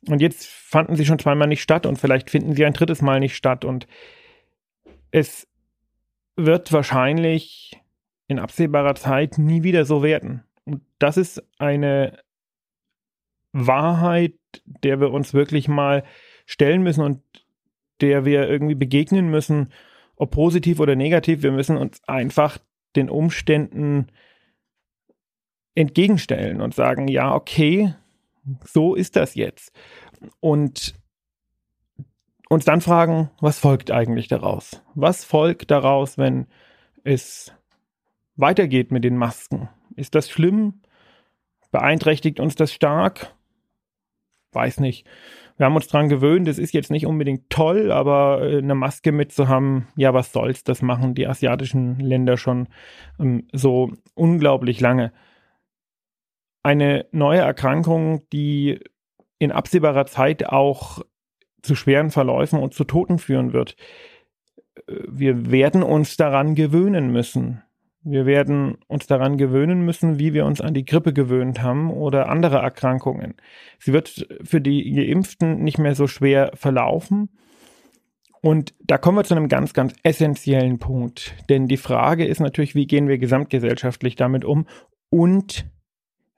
Und 0.07 0.21
jetzt 0.21 0.47
fanden 0.47 0.95
sie 0.95 1.05
schon 1.05 1.19
zweimal 1.19 1.47
nicht 1.47 1.61
statt 1.61 1.85
und 1.85 1.97
vielleicht 1.97 2.29
finden 2.29 2.53
sie 2.53 2.65
ein 2.65 2.73
drittes 2.73 3.01
Mal 3.01 3.19
nicht 3.19 3.35
statt. 3.35 3.65
Und 3.65 3.87
es 5.11 5.47
wird 6.35 6.71
wahrscheinlich 6.71 7.79
in 8.27 8.39
absehbarer 8.39 8.95
Zeit 8.95 9.37
nie 9.37 9.63
wieder 9.63 9.85
so 9.85 10.01
werden. 10.01 10.43
Und 10.63 10.81
das 10.97 11.17
ist 11.17 11.43
eine 11.59 12.17
Wahrheit, 13.55 14.33
der 14.65 14.99
wir 14.99 15.11
uns 15.11 15.33
wirklich 15.33 15.69
mal 15.69 16.03
stellen 16.45 16.83
müssen 16.83 17.01
und 17.01 17.21
der 18.01 18.25
wir 18.25 18.49
irgendwie 18.49 18.75
begegnen 18.75 19.29
müssen, 19.29 19.71
ob 20.17 20.31
positiv 20.31 20.81
oder 20.81 20.95
negativ. 20.97 21.41
Wir 21.41 21.53
müssen 21.53 21.77
uns 21.77 22.01
einfach 22.05 22.57
den 22.97 23.09
Umständen 23.09 24.07
entgegenstellen 25.73 26.59
und 26.59 26.75
sagen, 26.75 27.07
ja, 27.07 27.33
okay, 27.33 27.93
so 28.63 28.93
ist 28.93 29.15
das 29.15 29.35
jetzt. 29.35 29.71
Und 30.41 30.93
uns 32.49 32.65
dann 32.65 32.81
fragen, 32.81 33.31
was 33.39 33.57
folgt 33.57 33.89
eigentlich 33.89 34.27
daraus? 34.27 34.81
Was 34.95 35.23
folgt 35.23 35.71
daraus, 35.71 36.17
wenn 36.17 36.47
es 37.05 37.53
weitergeht 38.35 38.91
mit 38.91 39.05
den 39.05 39.15
Masken? 39.15 39.69
Ist 39.95 40.13
das 40.13 40.29
schlimm? 40.29 40.81
Beeinträchtigt 41.71 42.41
uns 42.41 42.55
das 42.55 42.73
stark? 42.73 43.34
Weiß 44.55 44.79
nicht. 44.79 45.05
Wir 45.57 45.65
haben 45.65 45.75
uns 45.75 45.87
dran 45.87 46.09
gewöhnt, 46.09 46.47
es 46.47 46.57
ist 46.57 46.73
jetzt 46.73 46.91
nicht 46.91 47.05
unbedingt 47.05 47.49
toll, 47.49 47.91
aber 47.91 48.41
äh, 48.41 48.57
eine 48.57 48.75
Maske 48.75 49.11
mitzuhaben, 49.11 49.87
ja, 49.95 50.13
was 50.13 50.33
soll's, 50.33 50.63
das 50.63 50.81
machen 50.81 51.15
die 51.15 51.27
asiatischen 51.27 51.99
Länder 51.99 52.37
schon 52.37 52.67
ähm, 53.19 53.47
so 53.53 53.91
unglaublich 54.15 54.81
lange. 54.81 55.13
Eine 56.63 57.05
neue 57.11 57.39
Erkrankung, 57.39 58.27
die 58.33 58.79
in 59.39 59.51
absehbarer 59.51 60.05
Zeit 60.07 60.47
auch 60.47 61.01
zu 61.61 61.75
schweren 61.75 62.09
Verläufen 62.09 62.59
und 62.59 62.73
zu 62.73 62.83
Toten 62.83 63.17
führen 63.17 63.53
wird. 63.53 63.75
Äh, 64.87 64.93
wir 65.07 65.51
werden 65.51 65.83
uns 65.83 66.17
daran 66.17 66.55
gewöhnen 66.55 67.11
müssen. 67.11 67.61
Wir 68.07 68.27
werden 68.27 68.77
uns 68.87 69.07
daran 69.07 69.35
gewöhnen 69.35 69.83
müssen, 69.83 70.19
wie 70.19 70.35
wir 70.35 70.45
uns 70.45 70.61
an 70.61 70.75
die 70.75 70.85
Grippe 70.85 71.11
gewöhnt 71.11 71.63
haben 71.63 71.89
oder 71.89 72.29
andere 72.29 72.57
Erkrankungen. 72.57 73.33
Sie 73.79 73.93
wird 73.93 74.27
für 74.43 74.61
die 74.61 74.93
Geimpften 74.93 75.63
nicht 75.63 75.79
mehr 75.79 75.95
so 75.95 76.05
schwer 76.05 76.51
verlaufen. 76.53 77.29
Und 78.41 78.75
da 78.79 78.99
kommen 78.99 79.17
wir 79.17 79.23
zu 79.23 79.33
einem 79.33 79.47
ganz, 79.47 79.73
ganz 79.73 79.95
essentiellen 80.03 80.77
Punkt. 80.77 81.33
Denn 81.49 81.67
die 81.67 81.77
Frage 81.77 82.25
ist 82.25 82.39
natürlich, 82.39 82.75
wie 82.75 82.85
gehen 82.85 83.07
wir 83.07 83.17
gesamtgesellschaftlich 83.17 84.15
damit 84.15 84.45
um 84.45 84.67
und 85.09 85.65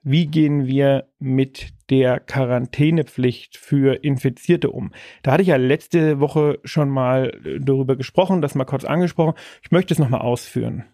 wie 0.02 0.26
gehen 0.26 0.66
wir 0.66 1.10
mit 1.18 1.74
der 1.90 2.18
Quarantänepflicht 2.18 3.58
für 3.58 4.02
Infizierte 4.02 4.70
um? 4.70 4.92
Da 5.22 5.32
hatte 5.32 5.42
ich 5.42 5.48
ja 5.48 5.56
letzte 5.56 6.18
Woche 6.18 6.60
schon 6.64 6.88
mal 6.88 7.38
darüber 7.60 7.94
gesprochen, 7.94 8.40
das 8.40 8.54
mal 8.54 8.64
kurz 8.64 8.86
angesprochen. 8.86 9.34
Ich 9.62 9.70
möchte 9.70 9.92
es 9.92 9.98
nochmal 9.98 10.22
ausführen. 10.22 10.86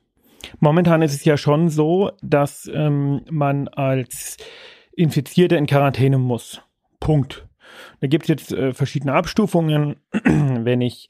Momentan 0.60 1.02
ist 1.02 1.14
es 1.14 1.24
ja 1.24 1.36
schon 1.36 1.68
so, 1.68 2.10
dass 2.22 2.70
ähm, 2.72 3.22
man 3.30 3.68
als 3.68 4.36
Infizierter 4.96 5.58
in 5.58 5.66
Quarantäne 5.66 6.18
muss. 6.18 6.60
Punkt. 7.00 7.46
Da 8.00 8.06
gibt 8.06 8.24
es 8.24 8.28
jetzt 8.28 8.52
äh, 8.52 8.72
verschiedene 8.72 9.14
Abstufungen. 9.14 9.96
Wenn 10.12 10.80
ich 10.80 11.08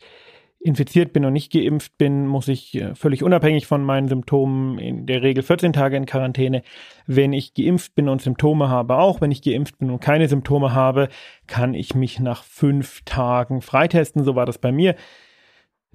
infiziert 0.65 1.13
bin 1.13 1.27
und 1.27 1.35
nicht 1.35 1.53
geimpft 1.53 1.99
bin, 1.99 2.27
muss 2.27 2.49
ich 2.49 2.75
äh, 2.75 2.95
völlig 2.95 3.23
unabhängig 3.23 3.67
von 3.67 3.85
meinen 3.85 4.09
Symptomen 4.09 4.79
in 4.79 5.05
der 5.07 5.23
Regel 5.23 5.43
14 5.43 5.75
Tage 5.75 5.97
in 5.97 6.07
Quarantäne. 6.07 6.63
Wenn 7.07 7.35
ich 7.35 7.53
geimpft 7.53 7.95
bin 7.95 8.09
und 8.09 8.23
Symptome 8.23 8.71
habe, 8.71 8.97
auch 8.97 9.21
wenn 9.21 9.31
ich 9.31 9.43
geimpft 9.43 9.79
bin 9.79 9.91
und 9.91 10.01
keine 10.01 10.27
Symptome 10.27 10.73
habe, 10.73 11.09
kann 11.47 11.75
ich 11.75 11.95
mich 11.95 12.19
nach 12.19 12.45
fünf 12.45 13.03
Tagen 13.05 13.61
freitesten. 13.61 14.25
So 14.25 14.37
war 14.37 14.47
das 14.47 14.57
bei 14.57 14.73
mir. 14.73 14.97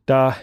Da 0.06 0.36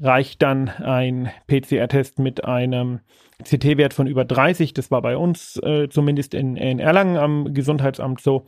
reicht 0.00 0.42
dann 0.42 0.68
ein 0.68 1.30
PCR-Test 1.46 2.18
mit 2.18 2.44
einem 2.44 3.00
CT-Wert 3.42 3.94
von 3.94 4.06
über 4.06 4.24
30. 4.24 4.74
Das 4.74 4.90
war 4.90 5.02
bei 5.02 5.16
uns 5.16 5.56
äh, 5.62 5.88
zumindest 5.88 6.34
in, 6.34 6.56
in 6.56 6.78
Erlangen 6.78 7.16
am 7.16 7.54
Gesundheitsamt 7.54 8.20
so. 8.20 8.46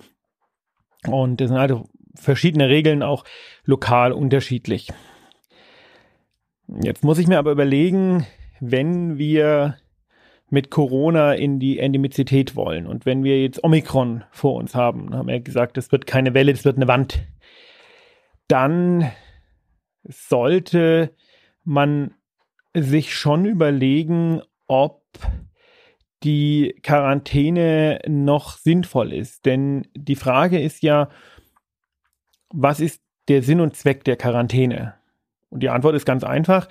Und 1.07 1.41
das 1.41 1.49
sind 1.49 1.59
also 1.59 1.89
verschiedene 2.15 2.69
Regeln 2.69 3.03
auch 3.03 3.25
lokal 3.65 4.13
unterschiedlich. 4.13 4.93
Jetzt 6.69 7.05
muss 7.05 7.19
ich 7.19 7.29
mir 7.29 7.39
aber 7.39 7.53
überlegen, 7.53 8.27
wenn 8.61 9.19
wir 9.19 9.77
mit 10.49 10.71
Corona 10.71 11.35
in 11.35 11.59
die 11.59 11.79
Endemizität 11.79 12.55
wollen 12.55 12.87
und 12.87 13.05
wenn 13.05 13.25
wir 13.25 13.41
jetzt 13.41 13.63
Omikron 13.63 14.25
vor 14.31 14.55
uns 14.55 14.75
haben, 14.75 15.15
haben 15.15 15.29
wir 15.29 15.41
gesagt, 15.41 15.77
es 15.77 15.91
wird 15.91 16.07
keine 16.07 16.35
Welle, 16.35 16.53
es 16.53 16.65
wird 16.65 16.77
eine 16.77 16.89
Wand, 16.89 17.25
dann 18.49 19.11
sollte 20.05 21.13
man 21.67 22.15
sich 22.75 23.15
schon 23.15 23.45
überlegen, 23.45 24.41
ob 24.67 25.03
die 26.23 26.79
Quarantäne 26.83 28.01
noch 28.07 28.57
sinnvoll 28.57 29.13
ist. 29.13 29.45
Denn 29.47 29.87
die 29.95 30.17
Frage 30.17 30.61
ist 30.61 30.83
ja, 30.83 31.09
was 32.51 32.81
ist 32.81 33.03
der 33.29 33.43
Sinn 33.43 33.61
und 33.61 33.77
Zweck 33.77 34.05
der 34.05 34.17
Quarantäne? 34.17 34.95
Und 35.51 35.63
die 35.63 35.69
Antwort 35.69 35.95
ist 35.95 36.07
ganz 36.07 36.25
einfach. 36.25 36.69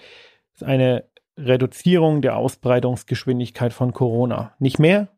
Es 0.54 0.62
ist 0.62 0.68
eine 0.68 1.06
Reduzierung 1.38 2.22
der 2.22 2.38
Ausbreitungsgeschwindigkeit 2.38 3.74
von 3.74 3.94
Corona. 3.94 4.56
Nicht 4.60 4.80
mehr, 4.80 5.10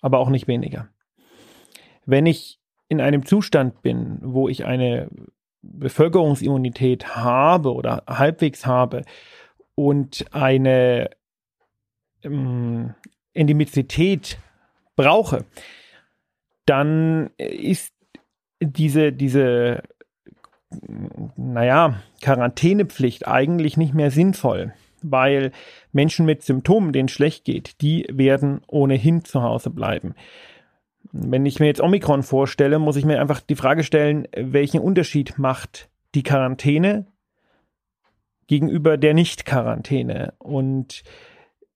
aber 0.00 0.18
auch 0.18 0.28
nicht 0.28 0.48
weniger. 0.48 0.88
Wenn 2.04 2.26
ich 2.26 2.60
in 2.88 3.00
einem 3.00 3.24
Zustand 3.24 3.82
bin, 3.82 4.18
wo 4.22 4.48
ich 4.48 4.64
eine 4.64 5.08
Bevölkerungsimmunität 5.62 7.14
habe 7.16 7.72
oder 7.72 8.02
halbwegs 8.06 8.66
habe 8.66 9.02
und 9.74 10.26
eine 10.32 11.10
ähm, 12.22 12.94
Endemizität 13.32 14.38
brauche, 14.96 15.44
dann 16.66 17.30
ist 17.38 17.92
diese, 18.60 19.12
diese, 19.12 19.82
naja, 21.36 22.02
Quarantänepflicht 22.20 23.26
eigentlich 23.26 23.76
nicht 23.76 23.94
mehr 23.94 24.10
sinnvoll, 24.10 24.74
weil 25.02 25.52
Menschen 25.92 26.26
mit 26.26 26.42
Symptomen, 26.42 26.92
denen 26.92 27.08
schlecht 27.08 27.44
geht, 27.44 27.80
die 27.80 28.06
werden 28.10 28.62
ohnehin 28.68 29.24
zu 29.24 29.42
Hause 29.42 29.70
bleiben. 29.70 30.14
Wenn 31.12 31.44
ich 31.44 31.60
mir 31.60 31.66
jetzt 31.66 31.80
Omikron 31.80 32.22
vorstelle, 32.22 32.78
muss 32.78 32.96
ich 32.96 33.04
mir 33.04 33.20
einfach 33.20 33.40
die 33.40 33.54
Frage 33.54 33.84
stellen, 33.84 34.26
welchen 34.34 34.80
Unterschied 34.80 35.38
macht 35.38 35.90
die 36.14 36.22
Quarantäne 36.22 37.06
gegenüber 38.46 38.96
der 38.96 39.12
Nicht-Quarantäne? 39.12 40.32
Und 40.38 41.02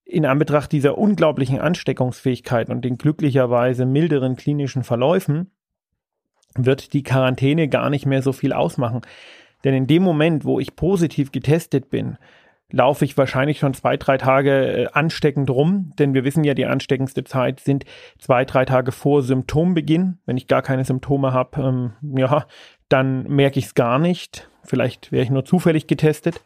in 0.03 0.25
Anbetracht 0.25 0.71
dieser 0.71 0.97
unglaublichen 0.97 1.59
Ansteckungsfähigkeit 1.59 2.69
und 2.69 2.83
den 2.83 2.97
glücklicherweise 2.97 3.85
milderen 3.85 4.37
klinischen 4.37 4.83
Verläufen 4.83 5.51
wird 6.55 6.93
die 6.93 7.03
Quarantäne 7.03 7.67
gar 7.67 7.91
nicht 7.91 8.07
mehr 8.07 8.23
so 8.23 8.31
viel 8.31 8.53
ausmachen. 8.53 9.01
Denn 9.63 9.75
in 9.75 9.85
dem 9.85 10.01
Moment, 10.01 10.45
wo 10.45 10.59
ich 10.59 10.75
positiv 10.75 11.31
getestet 11.31 11.89
bin, 11.89 12.17
laufe 12.71 13.05
ich 13.05 13.17
wahrscheinlich 13.17 13.59
schon 13.59 13.73
zwei, 13.73 13.97
drei 13.97 14.17
Tage 14.17 14.51
äh, 14.51 14.87
ansteckend 14.91 15.49
rum, 15.49 15.93
denn 15.97 16.13
wir 16.13 16.23
wissen 16.23 16.43
ja, 16.43 16.53
die 16.53 16.65
ansteckendste 16.65 17.23
Zeit 17.23 17.59
sind 17.59 17.85
zwei, 18.19 18.45
drei 18.45 18.65
Tage 18.65 18.91
vor 18.91 19.23
Symptombeginn. 19.23 20.19
Wenn 20.25 20.37
ich 20.37 20.47
gar 20.47 20.61
keine 20.61 20.83
Symptome 20.83 21.33
habe, 21.33 21.61
ähm, 21.61 21.93
ja, 22.17 22.45
dann 22.89 23.23
merke 23.23 23.59
ich 23.59 23.65
es 23.65 23.75
gar 23.75 23.99
nicht. 23.99 24.49
Vielleicht 24.63 25.11
wäre 25.11 25.23
ich 25.23 25.29
nur 25.29 25.45
zufällig 25.45 25.87
getestet. 25.87 26.41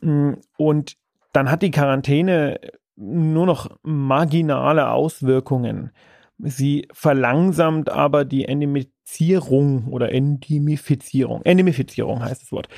Mm, 0.00 0.34
und 0.56 0.96
dann 1.32 1.50
hat 1.50 1.62
die 1.62 1.70
Quarantäne 1.70 2.60
nur 2.94 3.46
noch 3.46 3.70
marginale 3.82 4.90
Auswirkungen. 4.90 5.90
Sie 6.38 6.88
verlangsamt 6.92 7.88
aber 7.88 8.24
die 8.24 8.44
Endemizierung 8.44 9.88
oder 9.88 10.12
Endemifizierung. 10.12 11.42
Endemifizierung 11.42 12.22
heißt 12.22 12.42
das 12.42 12.52
Wort. 12.52 12.68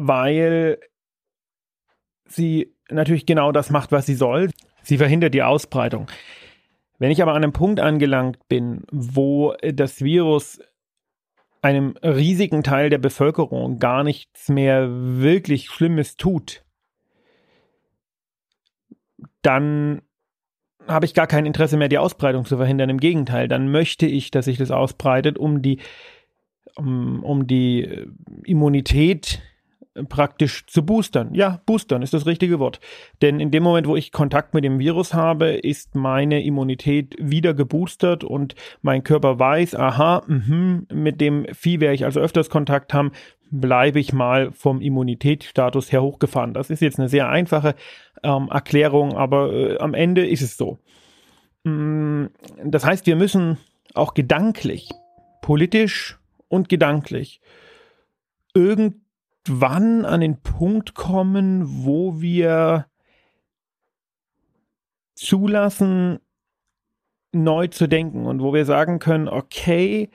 Weil 0.00 0.78
sie 2.24 2.74
natürlich 2.88 3.26
genau 3.26 3.52
das 3.52 3.70
macht, 3.70 3.90
was 3.90 4.06
sie 4.06 4.14
soll. 4.14 4.50
Sie 4.82 4.96
verhindert 4.96 5.34
die 5.34 5.42
Ausbreitung. 5.42 6.06
Wenn 6.98 7.10
ich 7.10 7.20
aber 7.20 7.32
an 7.32 7.42
einem 7.42 7.52
Punkt 7.52 7.80
angelangt 7.80 8.48
bin, 8.48 8.84
wo 8.90 9.54
das 9.60 10.02
Virus 10.02 10.60
einem 11.62 11.96
riesigen 12.02 12.62
Teil 12.62 12.90
der 12.90 12.98
Bevölkerung 12.98 13.78
gar 13.78 14.04
nichts 14.04 14.48
mehr 14.48 14.88
wirklich 14.88 15.68
Schlimmes 15.68 16.16
tut, 16.16 16.64
dann 19.42 20.02
habe 20.86 21.06
ich 21.06 21.14
gar 21.14 21.26
kein 21.26 21.46
Interesse 21.46 21.76
mehr, 21.76 21.88
die 21.88 21.98
Ausbreitung 21.98 22.44
zu 22.44 22.56
verhindern. 22.56 22.88
Im 22.90 23.00
Gegenteil, 23.00 23.48
dann 23.48 23.70
möchte 23.70 24.06
ich, 24.06 24.30
dass 24.30 24.46
sich 24.46 24.58
das 24.58 24.70
ausbreitet, 24.70 25.38
um 25.38 25.60
die, 25.60 25.80
um, 26.76 27.22
um 27.22 27.46
die 27.46 28.06
Immunität 28.44 29.42
praktisch 30.08 30.66
zu 30.66 30.84
boostern. 30.84 31.34
Ja, 31.34 31.60
boostern 31.66 32.02
ist 32.02 32.14
das 32.14 32.26
richtige 32.26 32.58
Wort. 32.58 32.80
Denn 33.22 33.40
in 33.40 33.50
dem 33.50 33.62
Moment, 33.62 33.86
wo 33.86 33.96
ich 33.96 34.12
Kontakt 34.12 34.54
mit 34.54 34.64
dem 34.64 34.78
Virus 34.78 35.14
habe, 35.14 35.50
ist 35.50 35.94
meine 35.94 36.42
Immunität 36.42 37.16
wieder 37.18 37.54
geboostert 37.54 38.24
und 38.24 38.54
mein 38.82 39.02
Körper 39.02 39.38
weiß, 39.38 39.74
aha, 39.74 40.22
mh, 40.26 40.82
mit 40.92 41.20
dem 41.20 41.46
Vieh 41.52 41.80
werde 41.80 41.94
ich 41.94 42.04
also 42.04 42.20
öfters 42.20 42.50
Kontakt 42.50 42.94
haben, 42.94 43.12
bleibe 43.50 43.98
ich 43.98 44.12
mal 44.12 44.52
vom 44.52 44.80
Immunitätsstatus 44.80 45.90
her 45.90 46.02
hochgefahren. 46.02 46.54
Das 46.54 46.70
ist 46.70 46.80
jetzt 46.80 46.98
eine 46.98 47.08
sehr 47.08 47.28
einfache 47.28 47.74
ähm, 48.22 48.48
Erklärung, 48.50 49.14
aber 49.14 49.52
äh, 49.52 49.78
am 49.78 49.94
Ende 49.94 50.26
ist 50.26 50.42
es 50.42 50.56
so. 50.56 50.78
Mm, 51.64 52.26
das 52.64 52.84
heißt, 52.84 53.06
wir 53.06 53.16
müssen 53.16 53.58
auch 53.94 54.14
gedanklich, 54.14 54.90
politisch 55.40 56.18
und 56.48 56.68
gedanklich 56.68 57.40
irgendwie 58.54 59.07
irgendwann 59.48 60.04
an 60.04 60.20
den 60.20 60.40
Punkt 60.40 60.94
kommen, 60.94 61.84
wo 61.84 62.20
wir 62.20 62.86
zulassen, 65.14 66.20
neu 67.32 67.66
zu 67.66 67.88
denken 67.88 68.26
und 68.26 68.40
wo 68.40 68.54
wir 68.54 68.64
sagen 68.64 68.98
können, 68.98 69.28
okay, 69.28 70.10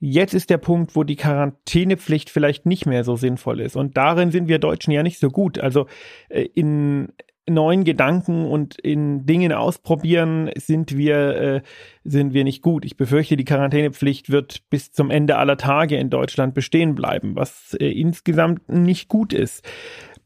jetzt 0.00 0.34
ist 0.34 0.50
der 0.50 0.58
Punkt, 0.58 0.96
wo 0.96 1.04
die 1.04 1.16
Quarantänepflicht 1.16 2.30
vielleicht 2.30 2.66
nicht 2.66 2.86
mehr 2.86 3.04
so 3.04 3.16
sinnvoll 3.16 3.60
ist. 3.60 3.76
Und 3.76 3.96
darin 3.96 4.30
sind 4.30 4.48
wir 4.48 4.58
Deutschen 4.58 4.92
ja 4.92 5.02
nicht 5.02 5.18
so 5.18 5.30
gut. 5.30 5.58
Also 5.58 5.86
äh, 6.28 6.42
in 6.42 7.12
neuen 7.48 7.84
Gedanken 7.84 8.44
und 8.46 8.78
in 8.78 9.24
Dingen 9.24 9.52
ausprobieren 9.52 10.50
sind 10.56 10.96
wir 10.96 11.36
äh, 11.36 11.62
sind 12.04 12.34
wir 12.34 12.44
nicht 12.44 12.62
gut. 12.62 12.84
Ich 12.84 12.96
befürchte, 12.96 13.36
die 13.36 13.44
Quarantänepflicht 13.44 14.30
wird 14.30 14.68
bis 14.68 14.92
zum 14.92 15.10
Ende 15.10 15.36
aller 15.36 15.56
Tage 15.56 15.96
in 15.96 16.10
Deutschland 16.10 16.54
bestehen 16.54 16.94
bleiben, 16.94 17.36
was 17.36 17.74
äh, 17.74 17.86
insgesamt 17.88 18.68
nicht 18.68 19.08
gut 19.08 19.32
ist. 19.32 19.64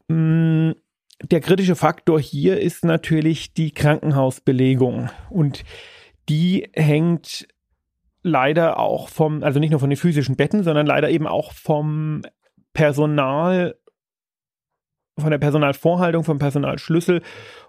Mm, 0.07 0.71
der 1.23 1.41
kritische 1.41 1.75
Faktor 1.75 2.19
hier 2.19 2.59
ist 2.59 2.83
natürlich 2.83 3.53
die 3.53 3.71
Krankenhausbelegung 3.71 5.09
und 5.29 5.63
die 6.29 6.69
hängt 6.73 7.47
leider 8.23 8.79
auch 8.79 9.09
vom, 9.09 9.43
also 9.43 9.59
nicht 9.59 9.71
nur 9.71 9.79
von 9.79 9.89
den 9.89 9.97
physischen 9.97 10.35
Betten, 10.35 10.63
sondern 10.63 10.85
leider 10.85 11.09
eben 11.09 11.27
auch 11.27 11.53
vom 11.53 12.23
Personal, 12.73 13.75
von 15.21 15.31
der 15.31 15.37
Personalvorhaltung, 15.37 16.23
vom 16.23 16.39
Personalschlüssel 16.39 17.21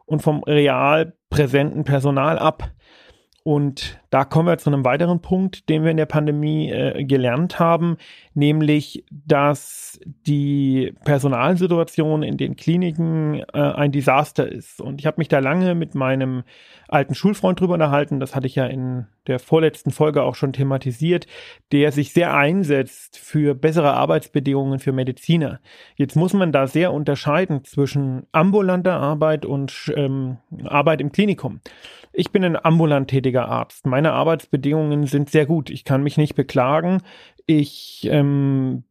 und 0.05 0.23
vom 0.23 0.43
real 0.45 1.15
präsenten 1.31 1.85
Personal 1.85 2.39
ab. 2.39 2.71
Und 3.45 3.99
da 4.11 4.25
kommen 4.25 4.47
wir 4.47 4.59
zu 4.59 4.71
einem 4.71 4.85
weiteren 4.85 5.21
Punkt, 5.21 5.69
den 5.69 5.83
wir 5.83 5.91
in 5.91 5.97
der 5.97 6.07
Pandemie 6.07 6.71
äh, 6.71 7.05
gelernt 7.05 7.59
haben, 7.59 7.97
nämlich, 8.35 9.05
dass 9.11 9.99
die 10.27 10.95
Personalsituation 11.05 12.23
in 12.23 12.37
den 12.37 12.55
Kliniken 12.55 13.43
äh, 13.53 13.59
ein 13.59 13.91
Desaster 13.91 14.47
ist. 14.47 14.81
Und 14.81 15.01
ich 15.01 15.07
habe 15.07 15.17
mich 15.19 15.29
da 15.29 15.41
lange 15.41 15.75
mit 15.75 15.95
meinem 15.97 16.45
alten 16.89 17.15
Schulfreund 17.15 17.59
drüber 17.59 17.75
unterhalten, 17.75 18.21
das 18.21 18.37
hatte 18.37 18.47
ich 18.47 18.55
ja 18.55 18.67
in 18.67 19.07
der 19.27 19.39
vorletzten 19.39 19.91
Folge 19.91 20.23
auch 20.23 20.35
schon 20.35 20.53
thematisiert, 20.53 21.27
der 21.71 21.91
sich 21.91 22.13
sehr 22.13 22.35
einsetzt 22.35 23.19
für 23.19 23.55
bessere 23.55 23.95
Arbeitsbedingungen 23.95 24.79
für 24.79 24.93
Mediziner. 24.93 25.61
Jetzt 25.97 26.17
muss 26.17 26.35
man 26.35 26.53
da 26.53 26.67
sehr 26.67 26.93
unterscheiden 26.93 27.65
zwischen 27.65 28.27
ambulanter 28.33 28.95
Arbeit 28.95 29.47
und 29.47 29.93
ähm, 29.97 30.39
Arbeit 30.65 31.01
im 31.01 31.13
Klinikum. 31.13 31.61
Ich 32.13 32.31
bin 32.31 32.45
ein 32.45 32.63
ambulant 32.63 33.09
tätiger 33.09 33.32
Arzt. 33.41 33.87
Meine 33.87 34.13
Arbeitsbedingungen 34.13 35.07
sind 35.07 35.31
sehr 35.31 35.47
gut. 35.47 35.71
Ich 35.71 35.85
kann 35.85 36.03
mich 36.03 36.17
nicht 36.17 36.35
beklagen. 36.35 37.03
Ich 37.47 38.09
ähm, 38.11 38.85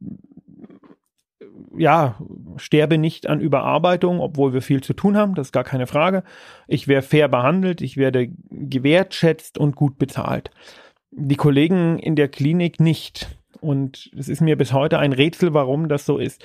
ja, 1.76 2.16
sterbe 2.56 2.98
nicht 2.98 3.26
an 3.26 3.40
Überarbeitung, 3.40 4.20
obwohl 4.20 4.52
wir 4.52 4.62
viel 4.62 4.82
zu 4.82 4.92
tun 4.92 5.16
haben, 5.16 5.34
das 5.34 5.48
ist 5.48 5.52
gar 5.52 5.64
keine 5.64 5.86
Frage. 5.86 6.22
Ich 6.68 6.88
werde 6.88 7.06
fair 7.06 7.28
behandelt, 7.28 7.80
ich 7.80 7.96
werde 7.96 8.30
gewertschätzt 8.50 9.58
und 9.58 9.76
gut 9.76 9.98
bezahlt. 9.98 10.50
Die 11.10 11.36
Kollegen 11.36 11.98
in 11.98 12.16
der 12.16 12.28
Klinik 12.28 12.80
nicht. 12.80 13.38
Und 13.60 14.10
es 14.16 14.28
ist 14.28 14.40
mir 14.40 14.56
bis 14.56 14.72
heute 14.72 14.98
ein 14.98 15.12
Rätsel, 15.12 15.54
warum 15.54 15.88
das 15.88 16.04
so 16.04 16.18
ist. 16.18 16.44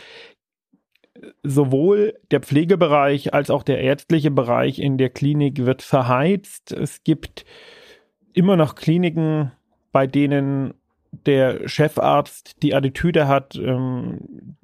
Sowohl 1.41 2.13
der 2.29 2.41
Pflegebereich 2.41 3.33
als 3.33 3.49
auch 3.49 3.63
der 3.63 3.79
ärztliche 3.79 4.29
Bereich 4.29 4.79
in 4.79 4.97
der 4.97 5.09
Klinik 5.09 5.65
wird 5.65 5.81
verheizt. 5.81 6.71
Es 6.71 7.03
gibt 7.03 7.43
immer 8.37 8.55
noch 8.55 8.75
Kliniken, 8.75 9.51
bei 9.91 10.07
denen 10.07 10.73
der 11.25 11.67
Chefarzt 11.67 12.61
die 12.63 12.75
Attitüde 12.75 13.27
hat, 13.27 13.55
ähm, 13.55 14.55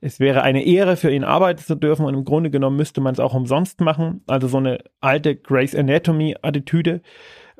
es 0.00 0.20
wäre 0.20 0.42
eine 0.42 0.64
Ehre 0.64 0.96
für 0.96 1.10
ihn 1.10 1.24
arbeiten 1.24 1.62
zu 1.62 1.76
dürfen 1.76 2.04
und 2.04 2.14
im 2.14 2.24
Grunde 2.24 2.50
genommen 2.50 2.76
müsste 2.76 3.00
man 3.00 3.14
es 3.14 3.20
auch 3.20 3.34
umsonst 3.34 3.80
machen. 3.80 4.22
Also 4.26 4.48
so 4.48 4.58
eine 4.58 4.78
alte 5.00 5.36
Grace 5.36 5.74
Anatomy 5.74 6.36
Attitüde. 6.42 7.00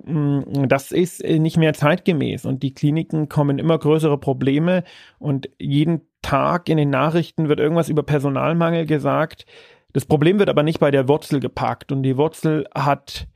Mm, 0.05 0.67
das 0.69 0.93
ist 0.93 1.25
äh, 1.25 1.39
nicht 1.39 1.57
mehr 1.57 1.73
zeitgemäß 1.73 2.45
und 2.45 2.63
die 2.63 2.75
Kliniken 2.75 3.29
kommen 3.29 3.59
immer 3.59 3.79
größere 3.79 4.19
Probleme 4.19 4.85
und 5.19 5.49
jeden 5.59 6.03
Tag 6.21 6.69
in 6.69 6.77
den 6.77 6.91
Nachrichten 6.91 7.49
wird 7.49 7.61
irgendwas 7.61 7.89
über 7.89 8.03
Personalmangel 8.03 8.87
gesagt. 8.87 9.47
Das 9.93 10.05
Problem 10.05 10.39
wird 10.39 10.49
aber 10.49 10.65
nicht 10.65 10.81
bei 10.81 10.91
der 10.91 11.09
Wurzel 11.09 11.39
gepackt 11.39 11.93
und 11.93 12.03
die 12.03 12.17
Wurzel 12.17 12.67
hat 12.75 13.29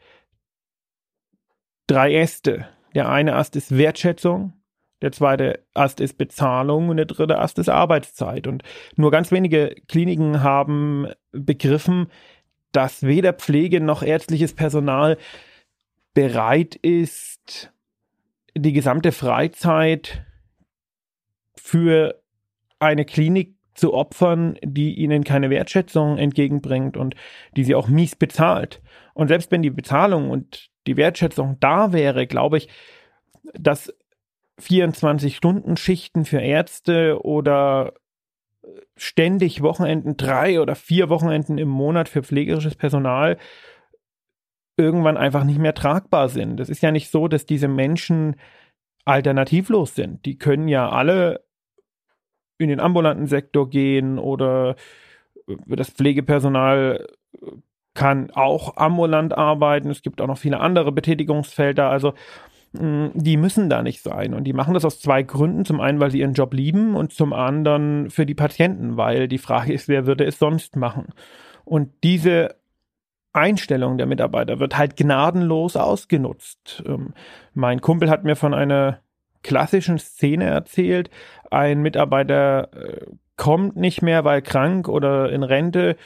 drei 1.88 2.14
Äste. 2.14 2.68
Der 2.94 3.08
eine 3.08 3.34
Ast 3.34 3.56
ist 3.56 3.76
Wertschätzung, 3.76 4.52
der 5.02 5.12
zweite 5.12 5.64
Ast 5.74 6.00
ist 6.00 6.18
Bezahlung 6.18 6.88
und 6.88 6.96
der 6.96 7.06
dritte 7.06 7.38
Ast 7.38 7.58
ist 7.58 7.68
Arbeitszeit. 7.68 8.46
Und 8.46 8.62
nur 8.96 9.10
ganz 9.10 9.30
wenige 9.30 9.74
Kliniken 9.88 10.42
haben 10.42 11.08
begriffen, 11.32 12.08
dass 12.72 13.02
weder 13.02 13.32
Pflege 13.32 13.80
noch 13.80 14.02
ärztliches 14.02 14.54
Personal 14.54 15.16
bereit 16.14 16.74
ist, 16.74 17.72
die 18.56 18.72
gesamte 18.72 19.12
Freizeit 19.12 20.24
für 21.54 22.20
eine 22.80 23.04
Klinik 23.04 23.54
zu 23.74 23.94
opfern, 23.94 24.58
die 24.64 24.94
ihnen 24.94 25.22
keine 25.22 25.50
Wertschätzung 25.50 26.18
entgegenbringt 26.18 26.96
und 26.96 27.14
die 27.56 27.62
sie 27.62 27.76
auch 27.76 27.86
mies 27.86 28.16
bezahlt. 28.16 28.82
Und 29.14 29.28
selbst 29.28 29.52
wenn 29.52 29.62
die 29.62 29.70
Bezahlung 29.70 30.30
und 30.30 30.67
die 30.88 30.96
Wertschätzung 30.96 31.58
da 31.60 31.92
wäre, 31.92 32.26
glaube 32.26 32.58
ich, 32.58 32.68
dass 33.54 33.94
24-Stunden-Schichten 34.60 36.24
für 36.24 36.40
Ärzte 36.40 37.20
oder 37.22 37.94
ständig 38.96 39.62
Wochenenden, 39.62 40.16
drei 40.16 40.60
oder 40.60 40.74
vier 40.74 41.08
Wochenenden 41.08 41.58
im 41.58 41.68
Monat 41.68 42.08
für 42.08 42.22
pflegerisches 42.22 42.74
Personal 42.74 43.38
irgendwann 44.76 45.16
einfach 45.16 45.44
nicht 45.44 45.58
mehr 45.58 45.74
tragbar 45.74 46.28
sind. 46.28 46.60
Es 46.60 46.68
ist 46.68 46.82
ja 46.82 46.90
nicht 46.90 47.10
so, 47.10 47.28
dass 47.28 47.46
diese 47.46 47.68
Menschen 47.68 48.36
alternativlos 49.04 49.94
sind. 49.94 50.24
Die 50.24 50.38
können 50.38 50.68
ja 50.68 50.88
alle 50.88 51.44
in 52.58 52.68
den 52.68 52.80
ambulanten 52.80 53.26
Sektor 53.26 53.70
gehen 53.70 54.18
oder 54.18 54.76
das 55.66 55.90
Pflegepersonal 55.90 57.06
kann 57.98 58.30
auch 58.30 58.76
ambulant 58.76 59.36
arbeiten. 59.36 59.90
Es 59.90 60.02
gibt 60.02 60.20
auch 60.20 60.28
noch 60.28 60.38
viele 60.38 60.60
andere 60.60 60.92
Betätigungsfelder. 60.92 61.90
Also 61.90 62.14
Mm, 62.72 63.08
die 63.14 63.36
müssen 63.36 63.70
da 63.70 63.82
nicht 63.82 64.02
sein. 64.02 64.34
Und 64.34 64.44
die 64.44 64.52
machen 64.52 64.74
das 64.74 64.84
aus 64.84 65.00
zwei 65.00 65.22
Gründen. 65.22 65.64
Zum 65.64 65.80
einen, 65.80 66.00
weil 66.00 66.10
sie 66.10 66.20
ihren 66.20 66.34
Job 66.34 66.52
lieben 66.54 66.94
und 66.96 67.12
zum 67.12 67.32
anderen 67.32 68.10
für 68.10 68.26
die 68.26 68.34
Patienten, 68.34 68.96
weil 68.96 69.28
die 69.28 69.38
Frage 69.38 69.72
ist, 69.72 69.88
wer 69.88 70.06
würde 70.06 70.24
es 70.24 70.38
sonst 70.38 70.76
machen? 70.76 71.06
Und 71.64 71.90
diese 72.02 72.56
Einstellung 73.32 73.98
der 73.98 74.06
Mitarbeiter 74.06 74.58
wird 74.58 74.76
halt 74.76 74.96
gnadenlos 74.96 75.76
ausgenutzt. 75.76 76.82
Ähm, 76.86 77.14
mein 77.54 77.80
Kumpel 77.80 78.10
hat 78.10 78.24
mir 78.24 78.36
von 78.36 78.54
einer 78.54 79.00
klassischen 79.42 79.98
Szene 79.98 80.44
erzählt. 80.44 81.10
Ein 81.50 81.80
Mitarbeiter 81.80 82.70
äh, 82.74 83.06
kommt 83.36 83.76
nicht 83.76 84.02
mehr, 84.02 84.24
weil 84.24 84.42
krank 84.42 84.88
oder 84.88 85.30
in 85.30 85.42
Rente 85.42 85.96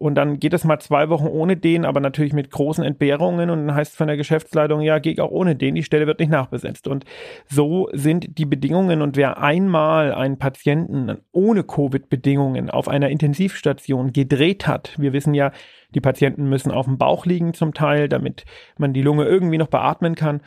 und 0.00 0.14
dann 0.14 0.40
geht 0.40 0.54
es 0.54 0.64
mal 0.64 0.78
zwei 0.78 1.10
Wochen 1.10 1.26
ohne 1.26 1.58
den, 1.58 1.84
aber 1.84 2.00
natürlich 2.00 2.32
mit 2.32 2.50
großen 2.50 2.82
Entbehrungen. 2.82 3.50
Und 3.50 3.66
dann 3.66 3.76
heißt 3.76 3.92
es 3.92 3.98
von 3.98 4.06
der 4.06 4.16
Geschäftsleitung, 4.16 4.80
ja, 4.80 4.98
geht 4.98 5.20
auch 5.20 5.30
ohne 5.30 5.56
den, 5.56 5.74
die 5.74 5.82
Stelle 5.82 6.06
wird 6.06 6.20
nicht 6.20 6.30
nachbesetzt. 6.30 6.88
Und 6.88 7.04
so 7.46 7.86
sind 7.92 8.38
die 8.38 8.46
Bedingungen. 8.46 9.02
Und 9.02 9.18
wer 9.18 9.42
einmal 9.42 10.14
einen 10.14 10.38
Patienten 10.38 11.18
ohne 11.32 11.64
Covid-Bedingungen 11.64 12.70
auf 12.70 12.88
einer 12.88 13.10
Intensivstation 13.10 14.14
gedreht 14.14 14.66
hat, 14.66 14.98
wir 14.98 15.12
wissen 15.12 15.34
ja, 15.34 15.52
die 15.94 16.00
Patienten 16.00 16.48
müssen 16.48 16.70
auf 16.72 16.86
dem 16.86 16.96
Bauch 16.96 17.26
liegen 17.26 17.52
zum 17.52 17.74
Teil, 17.74 18.08
damit 18.08 18.46
man 18.78 18.94
die 18.94 19.02
Lunge 19.02 19.26
irgendwie 19.26 19.58
noch 19.58 19.68
beatmen 19.68 20.14
kann. 20.14 20.40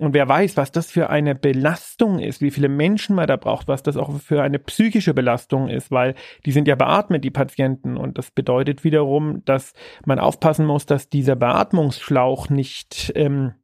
Und 0.00 0.14
wer 0.14 0.28
weiß, 0.28 0.56
was 0.56 0.70
das 0.70 0.92
für 0.92 1.10
eine 1.10 1.34
Belastung 1.34 2.20
ist, 2.20 2.40
wie 2.40 2.52
viele 2.52 2.68
Menschen 2.68 3.16
man 3.16 3.26
da 3.26 3.36
braucht, 3.36 3.66
was 3.66 3.82
das 3.82 3.96
auch 3.96 4.16
für 4.20 4.42
eine 4.42 4.60
psychische 4.60 5.12
Belastung 5.12 5.68
ist, 5.68 5.90
weil 5.90 6.14
die 6.46 6.52
sind 6.52 6.68
ja 6.68 6.76
beatmet, 6.76 7.24
die 7.24 7.32
Patienten. 7.32 7.96
Und 7.96 8.16
das 8.16 8.30
bedeutet 8.30 8.84
wiederum, 8.84 9.44
dass 9.44 9.72
man 10.06 10.20
aufpassen 10.20 10.66
muss, 10.66 10.86
dass 10.86 11.08
dieser 11.08 11.34
Beatmungsschlauch 11.34 12.48
nicht 12.48 13.12
ähm, 13.16 13.54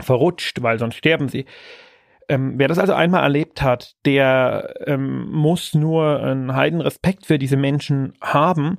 verrutscht, 0.00 0.60
weil 0.60 0.80
sonst 0.80 0.96
sterben 0.96 1.28
sie. 1.28 1.46
Ähm, 2.28 2.54
wer 2.58 2.66
das 2.66 2.78
also 2.78 2.94
einmal 2.94 3.22
erlebt 3.22 3.62
hat, 3.62 3.94
der 4.04 4.74
ähm, 4.86 5.30
muss 5.30 5.74
nur 5.74 6.20
einen 6.20 6.54
heiden 6.54 6.80
Respekt 6.80 7.26
für 7.26 7.38
diese 7.38 7.56
Menschen 7.56 8.14
haben 8.20 8.78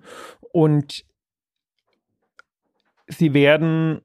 und 0.52 1.06
sie 3.08 3.34
werden 3.34 4.02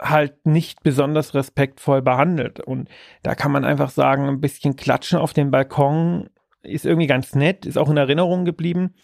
halt 0.00 0.46
nicht 0.46 0.82
besonders 0.82 1.34
respektvoll 1.34 2.02
behandelt. 2.02 2.60
Und 2.60 2.88
da 3.22 3.34
kann 3.34 3.52
man 3.52 3.64
einfach 3.64 3.90
sagen, 3.90 4.28
ein 4.28 4.40
bisschen 4.40 4.76
klatschen 4.76 5.18
auf 5.18 5.32
dem 5.32 5.50
Balkon 5.50 6.30
ist 6.62 6.86
irgendwie 6.86 7.06
ganz 7.06 7.34
nett, 7.34 7.66
ist 7.66 7.78
auch 7.78 7.90
in 7.90 7.96
Erinnerung 7.96 8.44
geblieben. 8.44 8.94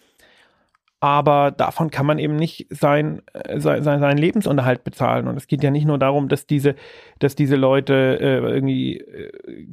Aber 0.99 1.51
davon 1.51 1.91
kann 1.91 2.05
man 2.05 2.19
eben 2.19 2.35
nicht 2.35 2.67
sein, 2.69 3.21
äh, 3.33 3.59
sein, 3.59 3.83
seinen 3.83 4.17
Lebensunterhalt 4.17 4.83
bezahlen. 4.83 5.27
Und 5.27 5.37
es 5.37 5.47
geht 5.47 5.63
ja 5.63 5.69
nicht 5.69 5.85
nur 5.85 5.99
darum, 5.99 6.29
dass 6.29 6.47
diese, 6.47 6.75
dass 7.19 7.35
diese 7.35 7.57
Leute 7.57 8.17
äh, 8.19 8.37
irgendwie 8.37 8.97
äh, 8.99 9.67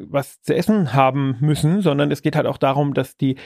was 0.00 0.40
zu 0.42 0.54
essen 0.54 0.94
haben 0.94 1.36
müssen, 1.40 1.80
sondern 1.80 2.10
es 2.10 2.22
geht 2.22 2.36
halt 2.36 2.46
auch 2.46 2.58
darum, 2.58 2.94
dass 2.94 3.16
die 3.16 3.36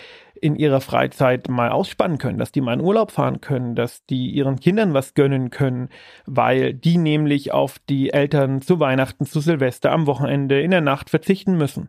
in 0.40 0.56
ihrer 0.56 0.80
Freizeit 0.80 1.48
mal 1.48 1.70
ausspannen 1.70 2.18
können, 2.18 2.38
dass 2.38 2.52
die 2.52 2.60
mal 2.60 2.74
in 2.74 2.80
Urlaub 2.80 3.12
fahren 3.12 3.40
können, 3.40 3.74
dass 3.74 4.04
die 4.06 4.30
ihren 4.30 4.58
Kindern 4.58 4.92
was 4.92 5.14
gönnen 5.14 5.50
können, 5.50 5.88
weil 6.26 6.74
die 6.74 6.98
nämlich 6.98 7.52
auf 7.52 7.78
die 7.88 8.12
Eltern 8.12 8.60
zu 8.60 8.80
Weihnachten, 8.80 9.24
zu 9.24 9.40
Silvester, 9.40 9.92
am 9.92 10.06
Wochenende, 10.06 10.60
in 10.60 10.72
der 10.72 10.80
Nacht 10.80 11.10
verzichten 11.10 11.56
müssen. 11.56 11.88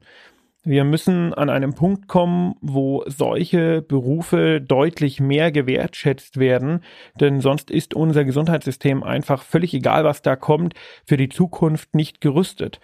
Wir 0.66 0.86
müssen 0.86 1.34
an 1.34 1.50
einem 1.50 1.74
Punkt 1.74 2.08
kommen, 2.08 2.56
wo 2.62 3.04
solche 3.08 3.82
Berufe 3.82 4.62
deutlich 4.62 5.20
mehr 5.20 5.52
gewertschätzt 5.52 6.40
werden, 6.40 6.86
denn 7.20 7.42
sonst 7.42 7.70
ist 7.70 7.94
unser 7.94 8.24
Gesundheitssystem 8.24 9.04
einfach 9.04 9.44
völlig 9.44 9.74
egal, 9.74 10.06
was 10.06 10.22
da 10.22 10.38
kommt, 10.38 10.74
für 11.06 11.18
die 11.18 11.28
Zukunft 11.28 11.96
nicht 11.96 12.22
gerüstet. 12.22 12.80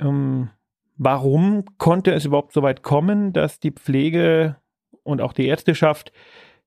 Ähm, 0.00 0.48
warum 0.96 1.64
konnte 1.78 2.12
es 2.12 2.24
überhaupt 2.24 2.52
so 2.52 2.62
weit 2.62 2.82
kommen, 2.82 3.32
dass 3.32 3.60
die 3.60 3.72
Pflege 3.72 4.56
und 5.02 5.20
auch 5.20 5.32
die 5.32 5.46
Ärzteschaft 5.46 6.12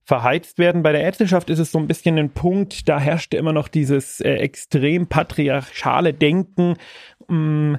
verheizt 0.03 0.57
werden. 0.57 0.83
Bei 0.83 0.93
der 0.93 1.01
Ärzteschaft 1.01 1.49
ist 1.49 1.59
es 1.59 1.71
so 1.71 1.79
ein 1.79 1.87
bisschen 1.87 2.17
ein 2.17 2.29
Punkt, 2.29 2.87
da 2.87 2.97
herrschte 2.97 3.35
immer 3.35 3.51
noch 3.51 3.67
dieses 3.67 4.21
äh, 4.21 4.35
extrem 4.35 5.07
patriarchale 5.07 6.13
Denken. 6.13 6.75
Mh, 7.27 7.37
mm, 7.37 7.77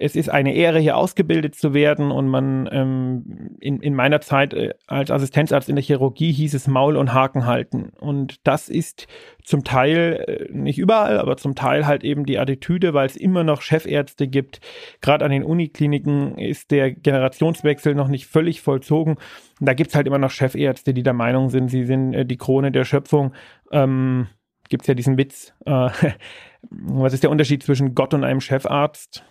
es 0.00 0.14
ist 0.14 0.28
eine 0.28 0.54
Ehre, 0.54 0.78
hier 0.78 0.96
ausgebildet 0.96 1.56
zu 1.56 1.74
werden. 1.74 2.12
Und 2.12 2.28
man 2.28 2.68
ähm, 2.70 3.56
in, 3.60 3.80
in 3.80 3.94
meiner 3.94 4.20
Zeit 4.20 4.54
äh, 4.54 4.74
als 4.86 5.10
Assistenzarzt 5.10 5.68
in 5.68 5.74
der 5.74 5.84
Chirurgie 5.84 6.32
hieß 6.32 6.54
es 6.54 6.68
Maul 6.68 6.96
und 6.96 7.12
Haken 7.12 7.46
halten. 7.46 7.90
Und 8.00 8.46
das 8.46 8.68
ist 8.68 9.08
zum 9.42 9.64
Teil, 9.64 10.24
äh, 10.28 10.52
nicht 10.52 10.78
überall, 10.78 11.18
aber 11.18 11.36
zum 11.36 11.56
Teil 11.56 11.86
halt 11.86 12.04
eben 12.04 12.26
die 12.26 12.38
Attitüde, 12.38 12.94
weil 12.94 13.06
es 13.06 13.16
immer 13.16 13.42
noch 13.42 13.60
Chefärzte 13.60 14.28
gibt. 14.28 14.60
Gerade 15.00 15.24
an 15.24 15.32
den 15.32 15.42
Unikliniken 15.42 16.38
ist 16.38 16.70
der 16.70 16.92
Generationswechsel 16.92 17.96
noch 17.96 18.08
nicht 18.08 18.26
völlig 18.26 18.60
vollzogen. 18.60 19.16
Und 19.58 19.66
da 19.68 19.74
gibt's 19.74 19.96
halt 19.96 20.06
immer 20.06 20.18
noch 20.18 20.30
Chefärzte, 20.30 20.94
die 20.94 21.02
der 21.02 21.12
Meinung 21.12 21.50
sind, 21.50 21.70
sie 21.70 21.84
sind 21.84 22.14
äh, 22.14 22.24
die 22.24 22.36
Krone 22.36 22.70
der 22.70 22.84
Schöpfung. 22.84 23.34
Ähm, 23.72 24.28
gibt's 24.68 24.86
ja 24.86 24.94
diesen 24.94 25.18
Witz. 25.18 25.54
Äh, 25.66 25.90
was 26.70 27.14
ist 27.14 27.24
der 27.24 27.30
Unterschied 27.30 27.64
zwischen 27.64 27.96
Gott 27.96 28.14
und 28.14 28.22
einem 28.22 28.40
Chefarzt? 28.40 29.24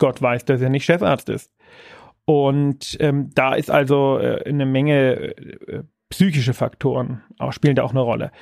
Gott 0.00 0.20
weiß, 0.20 0.44
dass 0.46 0.60
er 0.60 0.70
nicht 0.70 0.84
Chefarzt 0.84 1.28
ist. 1.28 1.52
Und 2.24 2.96
ähm, 3.00 3.30
da 3.34 3.54
ist 3.54 3.70
also 3.70 4.18
äh, 4.18 4.42
eine 4.48 4.66
Menge 4.66 5.36
äh, 5.36 5.82
psychische 6.08 6.54
Faktoren, 6.54 7.22
auch, 7.38 7.52
spielen 7.52 7.76
da 7.76 7.84
auch 7.84 7.92
eine 7.92 8.00
Rolle. 8.00 8.32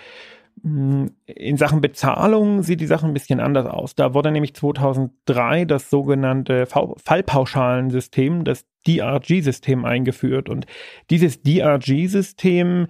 Hm, 0.63 1.13
in 1.27 1.57
Sachen 1.57 1.81
Bezahlung 1.81 2.63
sieht 2.63 2.81
die 2.81 2.87
Sache 2.87 3.07
ein 3.07 3.13
bisschen 3.13 3.41
anders 3.41 3.67
aus. 3.67 3.95
Da 3.95 4.15
wurde 4.15 4.31
nämlich 4.31 4.55
2003 4.55 5.65
das 5.67 5.91
sogenannte 5.91 6.67
Fallpauschalensystem, 6.67 8.45
das 8.45 8.67
DRG-System 8.87 9.85
eingeführt. 9.85 10.49
Und 10.49 10.67
dieses 11.11 11.43
DRG-System 11.43 12.87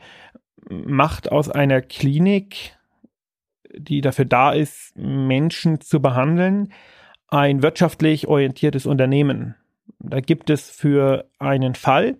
macht 0.68 1.33
aus 1.33 1.50
einer 1.50 1.81
Klinik, 1.83 2.76
die 3.76 4.00
dafür 4.00 4.24
da 4.24 4.52
ist, 4.52 4.96
Menschen 4.96 5.81
zu 5.81 6.00
behandeln, 6.00 6.72
ein 7.28 7.62
wirtschaftlich 7.62 8.26
orientiertes 8.26 8.86
Unternehmen. 8.86 9.54
Da 9.98 10.20
gibt 10.20 10.50
es 10.50 10.70
für 10.70 11.26
einen 11.38 11.74
Fall 11.74 12.16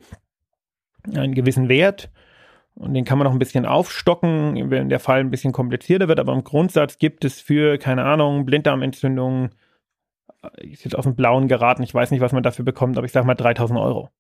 einen 1.15 1.35
gewissen 1.35 1.69
Wert 1.69 2.11
und 2.75 2.95
den 2.95 3.05
kann 3.05 3.19
man 3.19 3.27
noch 3.27 3.33
ein 3.33 3.39
bisschen 3.39 3.67
aufstocken, 3.67 4.71
wenn 4.71 4.89
der 4.89 5.01
Fall 5.01 5.21
ein 5.21 5.31
bisschen 5.31 5.53
komplizierter 5.53 6.09
wird, 6.09 6.21
aber 6.21 6.33
im 6.33 6.45
Grundsatz 6.45 6.99
gibt 6.99 7.25
es 7.25 7.41
für, 7.41 7.79
keine 7.79 8.05
Ahnung, 8.05 8.45
Blinddarmentzündung, 8.45 9.51
ist 10.59 10.85
jetzt 10.85 10.97
aus 10.97 11.05
dem 11.05 11.17
Blauen 11.17 11.49
geraten, 11.49 11.83
ich 11.83 11.95
weiß 11.95 12.11
nicht, 12.11 12.21
was 12.21 12.33
man 12.33 12.43
dafür 12.43 12.65
bekommt, 12.65 12.97
aber 12.97 13.05
ich 13.05 13.13
sage 13.13 13.27
mal 13.27 13.35
3000 13.35 13.79
Euro. 13.81 14.11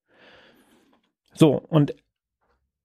So, 1.34 1.52
und 1.52 1.94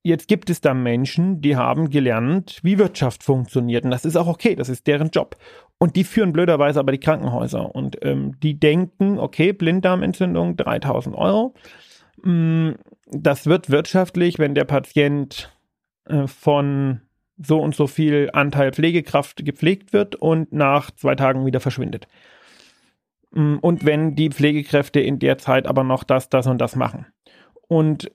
jetzt 0.03 0.27
gibt 0.27 0.49
es 0.49 0.61
da 0.61 0.73
Menschen, 0.75 1.41
die 1.41 1.55
haben 1.55 1.89
gelernt, 1.89 2.59
wie 2.61 2.77
Wirtschaft 2.77 3.23
funktioniert. 3.23 3.85
Und 3.85 3.91
das 3.91 4.05
ist 4.05 4.15
auch 4.15 4.27
okay, 4.27 4.55
das 4.55 4.69
ist 4.69 4.85
deren 4.85 5.09
Job. 5.09 5.37
Und 5.79 5.95
die 5.95 6.03
führen 6.03 6.33
blöderweise 6.33 6.79
aber 6.79 6.91
die 6.91 6.99
Krankenhäuser. 6.99 7.75
Und 7.75 7.97
ähm, 8.03 8.39
die 8.41 8.59
denken, 8.59 9.19
okay, 9.19 9.53
Blinddarmentzündung, 9.53 10.55
3000 10.55 11.15
Euro. 11.15 11.53
Mm, 12.21 12.71
das 13.07 13.45
wird 13.47 13.69
wirtschaftlich, 13.69 14.39
wenn 14.39 14.55
der 14.55 14.65
Patient 14.65 15.51
äh, 16.05 16.27
von 16.27 17.01
so 17.37 17.59
und 17.59 17.75
so 17.75 17.87
viel 17.87 18.29
Anteil 18.33 18.71
Pflegekraft 18.71 19.43
gepflegt 19.43 19.91
wird 19.91 20.15
und 20.15 20.53
nach 20.53 20.91
zwei 20.91 21.15
Tagen 21.15 21.45
wieder 21.45 21.59
verschwindet. 21.59 22.07
Mm, 23.31 23.57
und 23.57 23.85
wenn 23.85 24.15
die 24.15 24.29
Pflegekräfte 24.29 24.99
in 24.99 25.19
der 25.19 25.37
Zeit 25.37 25.67
aber 25.67 25.83
noch 25.83 26.03
das, 26.03 26.29
das 26.29 26.47
und 26.47 26.59
das 26.59 26.75
machen. 26.75 27.07
Und 27.67 28.11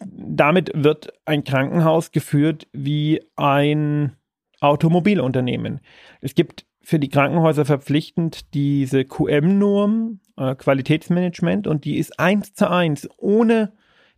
damit 0.00 0.70
wird 0.74 1.12
ein 1.24 1.44
Krankenhaus 1.44 2.10
geführt 2.10 2.66
wie 2.72 3.22
ein 3.36 4.16
Automobilunternehmen. 4.60 5.80
Es 6.20 6.34
gibt 6.34 6.66
für 6.82 6.98
die 6.98 7.08
Krankenhäuser 7.08 7.64
verpflichtend 7.64 8.54
diese 8.54 9.04
QM-Norm, 9.04 10.20
äh, 10.36 10.54
Qualitätsmanagement, 10.54 11.66
und 11.66 11.84
die 11.84 11.98
ist 11.98 12.18
eins 12.18 12.54
zu 12.54 12.70
eins, 12.70 13.08
ohne 13.18 13.72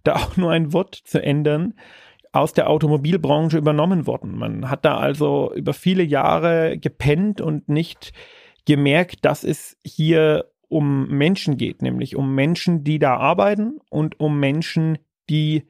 da 0.04 0.14
auch 0.16 0.36
nur 0.36 0.50
ein 0.50 0.72
Wort 0.72 0.94
zu 0.94 1.22
ändern, 1.22 1.74
aus 2.32 2.54
der 2.54 2.70
Automobilbranche 2.70 3.58
übernommen 3.58 4.06
worden. 4.06 4.38
Man 4.38 4.70
hat 4.70 4.84
da 4.84 4.96
also 4.96 5.52
über 5.54 5.74
viele 5.74 6.02
Jahre 6.02 6.78
gepennt 6.78 7.40
und 7.40 7.68
nicht 7.68 8.12
gemerkt, 8.64 9.24
dass 9.24 9.44
es 9.44 9.76
hier 9.84 10.46
um 10.68 11.08
Menschen 11.08 11.58
geht, 11.58 11.82
nämlich 11.82 12.16
um 12.16 12.34
Menschen, 12.34 12.84
die 12.84 12.98
da 12.98 13.16
arbeiten 13.16 13.80
und 13.90 14.18
um 14.18 14.40
Menschen, 14.40 14.98
die 15.28 15.64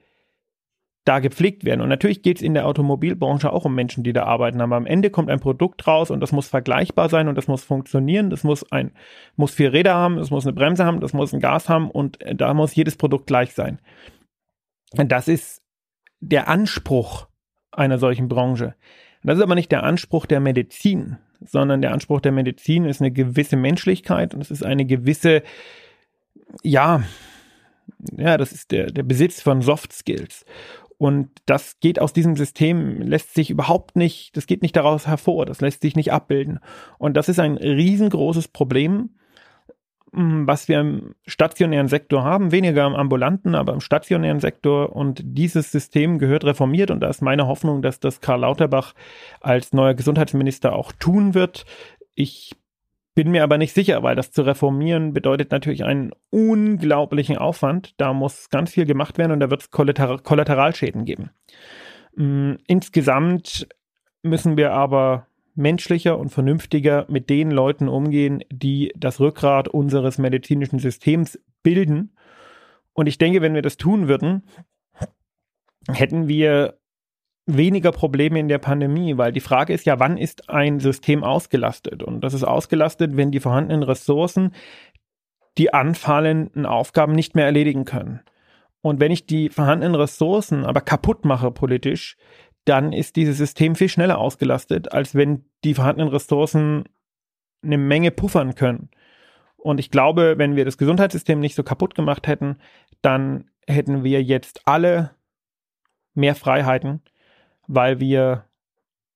da 1.04 1.18
gepflegt 1.18 1.64
werden. 1.64 1.80
Und 1.80 1.88
natürlich 1.88 2.22
geht 2.22 2.36
es 2.36 2.42
in 2.42 2.54
der 2.54 2.66
Automobilbranche 2.66 3.52
auch 3.52 3.64
um 3.64 3.74
Menschen, 3.74 4.04
die 4.04 4.12
da 4.12 4.24
arbeiten. 4.24 4.60
Aber 4.60 4.76
am 4.76 4.86
Ende 4.86 5.10
kommt 5.10 5.30
ein 5.30 5.40
Produkt 5.40 5.86
raus 5.86 6.10
und 6.10 6.20
das 6.20 6.30
muss 6.30 6.48
vergleichbar 6.48 7.08
sein 7.08 7.26
und 7.28 7.36
das 7.36 7.48
muss 7.48 7.64
funktionieren. 7.64 8.30
Das 8.30 8.44
muss 8.44 8.70
ein, 8.70 8.92
muss 9.34 9.52
vier 9.52 9.72
Räder 9.72 9.94
haben, 9.94 10.16
das 10.16 10.30
muss 10.30 10.46
eine 10.46 10.52
Bremse 10.52 10.84
haben, 10.84 11.00
das 11.00 11.12
muss 11.12 11.32
ein 11.32 11.40
Gas 11.40 11.68
haben 11.68 11.90
und 11.90 12.20
äh, 12.22 12.34
da 12.34 12.54
muss 12.54 12.74
jedes 12.74 12.96
Produkt 12.96 13.26
gleich 13.26 13.52
sein. 13.52 13.80
Das 14.92 15.26
ist 15.26 15.62
der 16.20 16.48
Anspruch 16.48 17.26
einer 17.72 17.98
solchen 17.98 18.28
Branche. 18.28 18.74
Das 19.24 19.38
ist 19.38 19.42
aber 19.42 19.54
nicht 19.54 19.72
der 19.72 19.82
Anspruch 19.82 20.26
der 20.26 20.40
Medizin, 20.40 21.18
sondern 21.40 21.80
der 21.80 21.92
Anspruch 21.92 22.20
der 22.20 22.32
Medizin 22.32 22.84
ist 22.84 23.00
eine 23.00 23.10
gewisse 23.10 23.56
Menschlichkeit 23.56 24.34
und 24.34 24.40
es 24.40 24.50
ist 24.50 24.64
eine 24.64 24.84
gewisse, 24.84 25.42
ja, 26.62 27.02
ja, 28.16 28.36
das 28.36 28.52
ist 28.52 28.70
der, 28.70 28.90
der 28.90 29.02
Besitz 29.02 29.40
von 29.40 29.62
Soft 29.62 29.92
Skills. 29.92 30.44
Und 30.98 31.30
das 31.46 31.80
geht 31.80 32.00
aus 32.00 32.12
diesem 32.12 32.36
System, 32.36 33.00
lässt 33.02 33.34
sich 33.34 33.50
überhaupt 33.50 33.96
nicht, 33.96 34.36
das 34.36 34.46
geht 34.46 34.62
nicht 34.62 34.76
daraus 34.76 35.06
hervor, 35.06 35.46
das 35.46 35.60
lässt 35.60 35.82
sich 35.82 35.96
nicht 35.96 36.12
abbilden. 36.12 36.60
Und 36.98 37.16
das 37.16 37.28
ist 37.28 37.40
ein 37.40 37.56
riesengroßes 37.56 38.48
Problem, 38.48 39.10
mm, 40.12 40.46
was 40.46 40.68
wir 40.68 40.80
im 40.80 41.14
stationären 41.26 41.88
Sektor 41.88 42.24
haben, 42.24 42.52
weniger 42.52 42.86
im 42.86 42.94
ambulanten, 42.94 43.54
aber 43.54 43.72
im 43.72 43.80
stationären 43.80 44.40
Sektor. 44.40 44.94
Und 44.94 45.22
dieses 45.24 45.72
System 45.72 46.18
gehört 46.18 46.44
reformiert. 46.44 46.90
Und 46.90 47.00
da 47.00 47.08
ist 47.08 47.22
meine 47.22 47.46
Hoffnung, 47.46 47.82
dass 47.82 47.98
das 47.98 48.20
Karl 48.20 48.40
Lauterbach 48.40 48.94
als 49.40 49.72
neuer 49.72 49.94
Gesundheitsminister 49.94 50.72
auch 50.72 50.92
tun 50.92 51.34
wird. 51.34 51.64
Ich 52.14 52.52
bin 53.14 53.30
mir 53.30 53.42
aber 53.42 53.58
nicht 53.58 53.74
sicher, 53.74 54.02
weil 54.02 54.16
das 54.16 54.32
zu 54.32 54.42
reformieren 54.42 55.12
bedeutet 55.12 55.50
natürlich 55.50 55.84
einen 55.84 56.12
unglaublichen 56.30 57.36
Aufwand. 57.36 57.94
Da 58.00 58.12
muss 58.12 58.48
ganz 58.48 58.70
viel 58.70 58.86
gemacht 58.86 59.18
werden 59.18 59.32
und 59.32 59.40
da 59.40 59.50
wird 59.50 59.62
es 59.62 59.70
Kollater 59.70 60.18
Kollateralschäden 60.18 61.04
geben. 61.04 61.30
Mm, 62.14 62.54
insgesamt 62.66 63.68
müssen 64.22 64.56
wir 64.56 64.72
aber 64.72 65.26
menschlicher 65.54 66.18
und 66.18 66.30
vernünftiger 66.30 67.04
mit 67.08 67.28
den 67.28 67.50
Leuten 67.50 67.88
umgehen, 67.88 68.42
die 68.50 68.92
das 68.96 69.20
Rückgrat 69.20 69.68
unseres 69.68 70.16
medizinischen 70.16 70.78
Systems 70.78 71.38
bilden. 71.62 72.16
Und 72.94 73.06
ich 73.06 73.18
denke, 73.18 73.42
wenn 73.42 73.54
wir 73.54 73.62
das 73.62 73.76
tun 73.76 74.08
würden, 74.08 74.44
hätten 75.88 76.28
wir 76.28 76.78
weniger 77.46 77.90
Probleme 77.92 78.38
in 78.38 78.48
der 78.48 78.58
Pandemie, 78.58 79.16
weil 79.18 79.32
die 79.32 79.40
Frage 79.40 79.72
ist 79.72 79.86
ja, 79.86 79.98
wann 79.98 80.16
ist 80.16 80.48
ein 80.48 80.80
System 80.80 81.24
ausgelastet? 81.24 82.02
Und 82.02 82.20
das 82.20 82.34
ist 82.34 82.44
ausgelastet, 82.44 83.16
wenn 83.16 83.30
die 83.30 83.40
vorhandenen 83.40 83.82
Ressourcen 83.82 84.52
die 85.58 85.74
anfallenden 85.74 86.66
Aufgaben 86.66 87.12
nicht 87.12 87.34
mehr 87.34 87.44
erledigen 87.44 87.84
können. 87.84 88.20
Und 88.80 89.00
wenn 89.00 89.12
ich 89.12 89.26
die 89.26 89.48
vorhandenen 89.48 89.94
Ressourcen 89.94 90.64
aber 90.64 90.80
kaputt 90.80 91.24
mache 91.24 91.50
politisch, 91.50 92.16
dann 92.64 92.92
ist 92.92 93.16
dieses 93.16 93.38
System 93.38 93.74
viel 93.74 93.88
schneller 93.88 94.18
ausgelastet, 94.18 94.92
als 94.92 95.14
wenn 95.14 95.44
die 95.64 95.74
vorhandenen 95.74 96.12
Ressourcen 96.12 96.84
eine 97.62 97.78
Menge 97.78 98.10
puffern 98.10 98.54
können. 98.54 98.90
Und 99.56 99.78
ich 99.78 99.90
glaube, 99.90 100.38
wenn 100.38 100.56
wir 100.56 100.64
das 100.64 100.78
Gesundheitssystem 100.78 101.38
nicht 101.38 101.54
so 101.54 101.62
kaputt 101.62 101.94
gemacht 101.94 102.26
hätten, 102.26 102.56
dann 103.00 103.50
hätten 103.68 104.04
wir 104.04 104.22
jetzt 104.22 104.62
alle 104.64 105.10
mehr 106.14 106.34
Freiheiten 106.34 107.02
weil 107.74 108.00
wir 108.00 108.44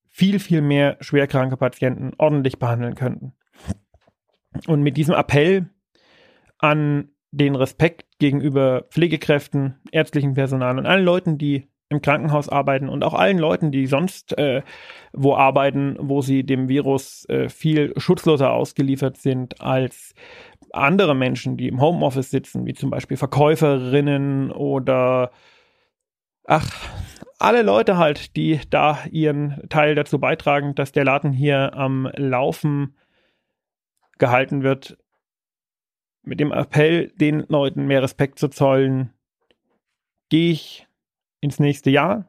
viel, 0.09 0.39
viel 0.39 0.63
mehr 0.63 0.97
schwerkranke 1.01 1.57
Patienten 1.57 2.13
ordentlich 2.17 2.59
behandeln 2.59 2.95
könnten. 2.95 3.35
Und 4.67 4.83
mit 4.83 4.97
diesem 4.97 5.15
Appell 5.15 5.69
an 6.59 7.11
den 7.33 7.55
Respekt 7.55 8.19
gegenüber 8.19 8.87
Pflegekräften, 8.91 9.79
ärztlichem 9.93 10.33
Personal 10.33 10.79
und 10.79 10.87
allen 10.87 11.05
Leuten, 11.05 11.37
die 11.37 11.69
im 11.91 12.01
Krankenhaus 12.01 12.49
arbeiten 12.49 12.89
und 12.89 13.05
auch 13.05 13.13
allen 13.13 13.39
Leuten, 13.39 13.71
die 13.71 13.87
sonst 13.87 14.37
äh, 14.39 14.63
wo 15.13 15.35
arbeiten, 15.35 15.97
wo 16.01 16.23
sie 16.23 16.45
dem 16.45 16.69
Virus 16.69 17.29
äh, 17.29 17.49
viel 17.49 17.93
schutzloser 17.99 18.53
ausgeliefert 18.53 19.19
sind 19.19 19.61
als 19.61 20.15
andere 20.73 21.15
Menschen, 21.15 21.57
die 21.57 21.69
im 21.69 21.81
Homeoffice 21.81 22.31
sitzen, 22.31 22.67
wie 22.67 22.75
zum 22.75 22.91
Beispiel 22.91 23.17
Verkäuferinnen 23.17 24.51
oder 24.51 25.31
ach, 26.47 26.71
alle 27.39 27.63
Leute 27.63 27.99
halt, 27.99 28.37
die 28.37 28.61
da 28.71 29.05
ihren 29.11 29.69
Teil 29.69 29.95
dazu 29.95 30.19
beitragen, 30.19 30.75
dass 30.75 30.93
der 30.93 31.05
Laden 31.05 31.33
hier 31.33 31.75
am 31.75 32.11
Laufen 32.17 32.97
gehalten 34.19 34.63
wird. 34.63 34.99
Mit 36.23 36.41
dem 36.41 36.53
Appell, 36.53 37.13
den 37.17 37.45
Leuten 37.49 37.87
mehr 37.87 38.03
Respekt 38.03 38.39
zu 38.39 38.49
zollen, 38.49 39.13
gehe 40.29 40.53
ich 40.53 40.87
ins 41.41 41.61
nächste 41.61 41.91
Jahr. 41.91 42.29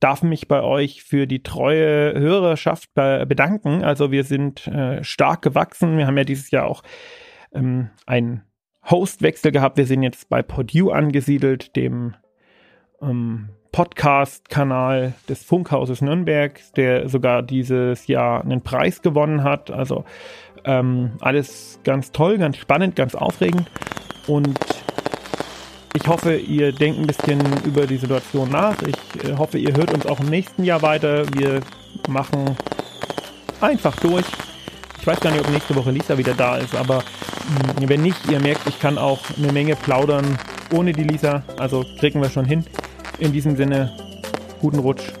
Darf 0.00 0.22
mich 0.22 0.48
bei 0.48 0.62
euch 0.62 1.04
für 1.04 1.26
die 1.26 1.42
treue 1.42 2.18
Hörerschaft 2.18 2.94
bedanken. 2.94 3.84
Also 3.84 4.10
wir 4.10 4.24
sind 4.24 4.66
äh, 4.66 5.04
stark 5.04 5.42
gewachsen. 5.42 5.98
Wir 5.98 6.06
haben 6.06 6.16
ja 6.16 6.24
dieses 6.24 6.50
Jahr 6.50 6.66
auch 6.66 6.82
ähm, 7.52 7.90
einen 8.06 8.42
Hostwechsel 8.88 9.52
gehabt. 9.52 9.76
Wir 9.76 9.86
sind 9.86 10.02
jetzt 10.02 10.28
bei 10.30 10.42
Podu 10.42 10.90
angesiedelt, 10.90 11.76
dem 11.76 12.16
ähm, 13.02 13.48
Podcast-Kanal 13.72 15.14
des 15.28 15.44
Funkhauses 15.44 16.02
Nürnberg, 16.02 16.60
der 16.76 17.08
sogar 17.08 17.42
dieses 17.42 18.06
Jahr 18.06 18.42
einen 18.42 18.62
Preis 18.62 19.02
gewonnen 19.02 19.44
hat. 19.44 19.70
Also 19.70 20.04
ähm, 20.64 21.12
alles 21.20 21.80
ganz 21.84 22.12
toll, 22.12 22.38
ganz 22.38 22.56
spannend, 22.56 22.96
ganz 22.96 23.14
aufregend. 23.14 23.70
Und 24.26 24.58
ich 25.94 26.06
hoffe, 26.06 26.36
ihr 26.36 26.72
denkt 26.72 27.00
ein 27.00 27.06
bisschen 27.06 27.40
über 27.64 27.86
die 27.86 27.96
Situation 27.96 28.50
nach. 28.50 28.76
Ich 28.82 29.24
äh, 29.24 29.36
hoffe, 29.36 29.58
ihr 29.58 29.74
hört 29.76 29.92
uns 29.92 30.06
auch 30.06 30.20
im 30.20 30.26
nächsten 30.26 30.64
Jahr 30.64 30.82
weiter. 30.82 31.24
Wir 31.34 31.60
machen 32.08 32.56
einfach 33.60 33.96
durch. 33.96 34.26
Ich 35.00 35.06
weiß 35.06 35.20
gar 35.20 35.30
nicht, 35.30 35.40
ob 35.40 35.50
nächste 35.50 35.74
Woche 35.74 35.90
Lisa 35.90 36.18
wieder 36.18 36.34
da 36.34 36.58
ist, 36.58 36.76
aber 36.76 36.96
mh, 36.96 37.80
hm, 37.80 37.88
wenn 37.88 38.02
nicht, 38.02 38.30
ihr 38.30 38.38
merkt, 38.38 38.66
ich 38.68 38.78
kann 38.78 38.98
auch 38.98 39.20
eine 39.38 39.52
Menge 39.52 39.74
plaudern 39.74 40.38
ohne 40.72 40.92
die 40.92 41.04
Lisa. 41.04 41.42
Also 41.56 41.84
kriegen 41.98 42.20
wir 42.20 42.30
schon 42.30 42.44
hin. 42.44 42.64
In 43.20 43.34
diesem 43.34 43.54
Sinne, 43.54 43.92
guten 44.62 44.78
Rutsch. 44.78 45.12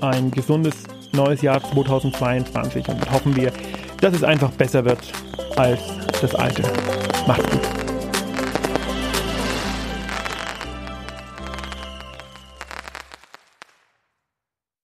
Ein 0.00 0.30
gesundes 0.30 0.76
neues 1.10 1.42
Jahr 1.42 1.60
2022 1.60 2.88
und 2.88 3.10
hoffen 3.10 3.34
wir, 3.34 3.52
dass 4.00 4.14
es 4.14 4.22
einfach 4.22 4.52
besser 4.52 4.84
wird 4.84 5.00
als 5.56 5.80
das 6.20 6.36
alte. 6.36 6.62
Macht's 7.26 7.50
gut. 7.50 7.79